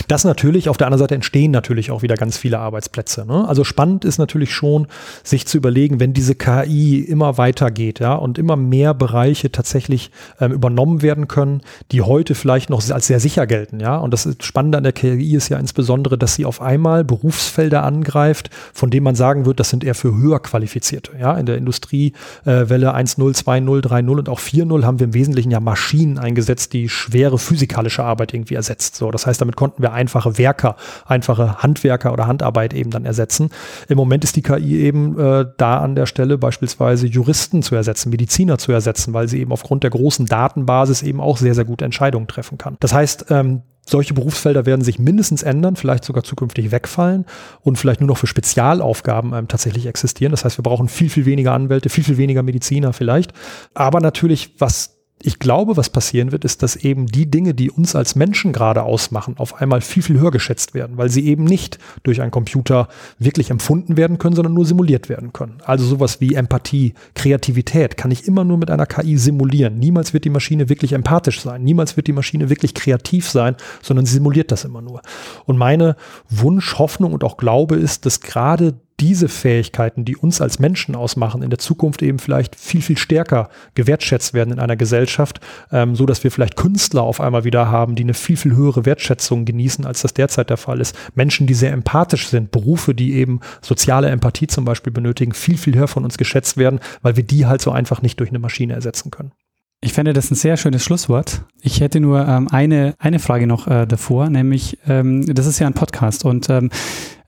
[0.08, 3.26] Das natürlich, auf der anderen Seite entstehen natürlich auch wieder ganz viele Arbeitsplätze.
[3.26, 3.46] Ne?
[3.48, 4.86] Also spannend ist natürlich schon,
[5.22, 10.10] sich zu überlegen, wenn diese KI immer weitergeht, ja, und immer mehr Bereiche tatsächlich
[10.40, 11.62] ähm, übernommen werden können,
[11.92, 13.96] die heute vielleicht noch als sehr sicher gelten, ja.
[13.96, 18.50] Und das Spannende an der KI ist ja insbesondere, dass sie auf einmal Berufsfelder angreift,
[18.72, 21.12] von denen man sagen wird, das sind eher für höher qualifizierte.
[21.18, 25.50] Ja, in der Industriewelle äh, 1.0, 2.0, 3.0 und auch 4.0 haben wir im Wesentlichen
[25.50, 28.96] ja Maschinen eingesetzt, die schwere physikalische Arbeit irgendwie ersetzt.
[28.96, 33.50] So, das heißt, damit konnten wir einfache Werker, einfache Handwerker oder Handarbeit eben dann ersetzen.
[33.88, 38.10] Im Moment ist die KI eben äh, da an der Stelle beispielsweise Juristen zu ersetzen,
[38.10, 41.82] Mediziner zu ersetzen, weil sie eben aufgrund der großen Datenbasis eben auch sehr, sehr gut
[41.82, 42.76] Entscheidungen treffen kann.
[42.80, 47.24] Das heißt, ähm, solche Berufsfelder werden sich mindestens ändern, vielleicht sogar zukünftig wegfallen
[47.62, 50.30] und vielleicht nur noch für Spezialaufgaben ähm, tatsächlich existieren.
[50.30, 53.32] Das heißt, wir brauchen viel, viel weniger Anwälte, viel, viel weniger Mediziner vielleicht.
[53.74, 57.96] Aber natürlich, was ich glaube, was passieren wird, ist, dass eben die Dinge, die uns
[57.96, 61.78] als Menschen gerade ausmachen, auf einmal viel, viel höher geschätzt werden, weil sie eben nicht
[62.04, 62.88] durch einen Computer
[63.18, 65.58] wirklich empfunden werden können, sondern nur simuliert werden können.
[65.64, 69.78] Also sowas wie Empathie, Kreativität kann ich immer nur mit einer KI simulieren.
[69.78, 71.64] Niemals wird die Maschine wirklich empathisch sein.
[71.64, 75.02] Niemals wird die Maschine wirklich kreativ sein, sondern sie simuliert das immer nur.
[75.46, 75.96] Und meine
[76.28, 81.42] Wunsch, Hoffnung und auch Glaube ist, dass gerade diese Fähigkeiten, die uns als Menschen ausmachen,
[81.42, 85.40] in der Zukunft eben vielleicht viel, viel stärker gewertschätzt werden in einer Gesellschaft,
[85.70, 88.86] ähm, so dass wir vielleicht Künstler auf einmal wieder haben, die eine viel, viel höhere
[88.86, 90.96] Wertschätzung genießen, als das derzeit der Fall ist.
[91.14, 95.76] Menschen, die sehr empathisch sind, Berufe, die eben soziale Empathie zum Beispiel benötigen, viel, viel
[95.76, 98.74] höher von uns geschätzt werden, weil wir die halt so einfach nicht durch eine Maschine
[98.74, 99.32] ersetzen können.
[99.80, 101.44] Ich fände das ein sehr schönes Schlusswort.
[101.60, 105.68] Ich hätte nur ähm, eine, eine Frage noch äh, davor, nämlich, ähm, das ist ja
[105.68, 106.70] ein Podcast und ähm,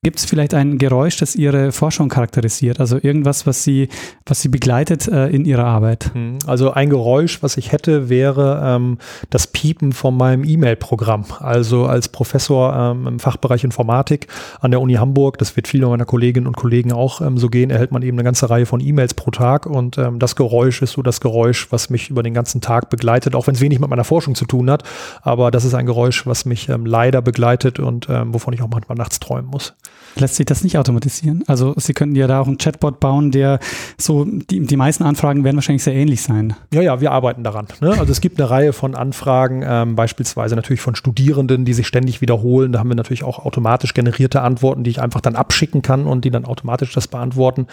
[0.03, 2.81] Gibt es vielleicht ein Geräusch, das Ihre Forschung charakterisiert?
[2.81, 3.91] Also irgendwas, was Sie,
[4.25, 6.15] was Sie begleitet äh, in Ihrer Arbeit?
[6.15, 8.97] Hm, also ein Geräusch, was ich hätte, wäre ähm,
[9.29, 11.27] das Piepen von meinem E-Mail-Programm.
[11.41, 14.29] Also als Professor ähm, im Fachbereich Informatik
[14.61, 17.69] an der Uni Hamburg, das wird vielen meiner Kolleginnen und Kollegen auch ähm, so gehen,
[17.69, 20.93] erhält man eben eine ganze Reihe von E-Mails pro Tag und ähm, das Geräusch ist
[20.93, 23.91] so das Geräusch, was mich über den ganzen Tag begleitet, auch wenn es wenig mit
[23.91, 24.83] meiner Forschung zu tun hat.
[25.21, 28.69] Aber das ist ein Geräusch, was mich ähm, leider begleitet und ähm, wovon ich auch
[28.69, 29.75] manchmal nachts träumen muss.
[30.17, 31.45] Lässt sich das nicht automatisieren?
[31.47, 33.61] Also Sie könnten ja da auch einen Chatbot bauen, der
[33.97, 36.55] so, die, die meisten Anfragen werden wahrscheinlich sehr ähnlich sein.
[36.75, 37.69] Ja, ja, wir arbeiten daran.
[37.81, 37.91] Ne?
[37.99, 42.21] Also es gibt eine Reihe von Anfragen, ähm, beispielsweise natürlich von Studierenden, die sich ständig
[42.21, 42.73] wiederholen.
[42.73, 46.25] Da haben wir natürlich auch automatisch generierte Antworten, die ich einfach dann abschicken kann und
[46.25, 47.67] die dann automatisch das beantworten.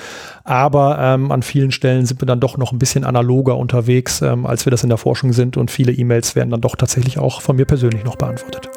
[0.44, 4.46] Aber ähm, an vielen Stellen sind wir dann doch noch ein bisschen analoger unterwegs, ähm,
[4.46, 7.42] als wir das in der Forschung sind und viele E-Mails werden dann doch tatsächlich auch
[7.42, 8.70] von mir persönlich noch beantwortet.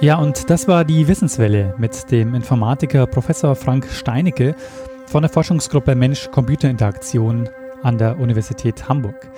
[0.00, 4.54] Ja, und das war die Wissenswelle mit dem Informatiker Professor Frank Steinecke
[5.06, 7.48] von der Forschungsgruppe Mensch-Computer-Interaktion
[7.82, 9.30] an der Universität Hamburg.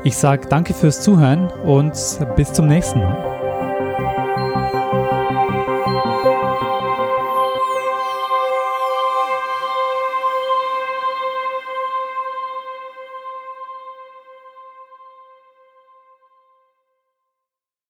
[0.05, 1.93] Ich sage danke fürs Zuhören und
[2.37, 3.38] bis zum nächsten Mal.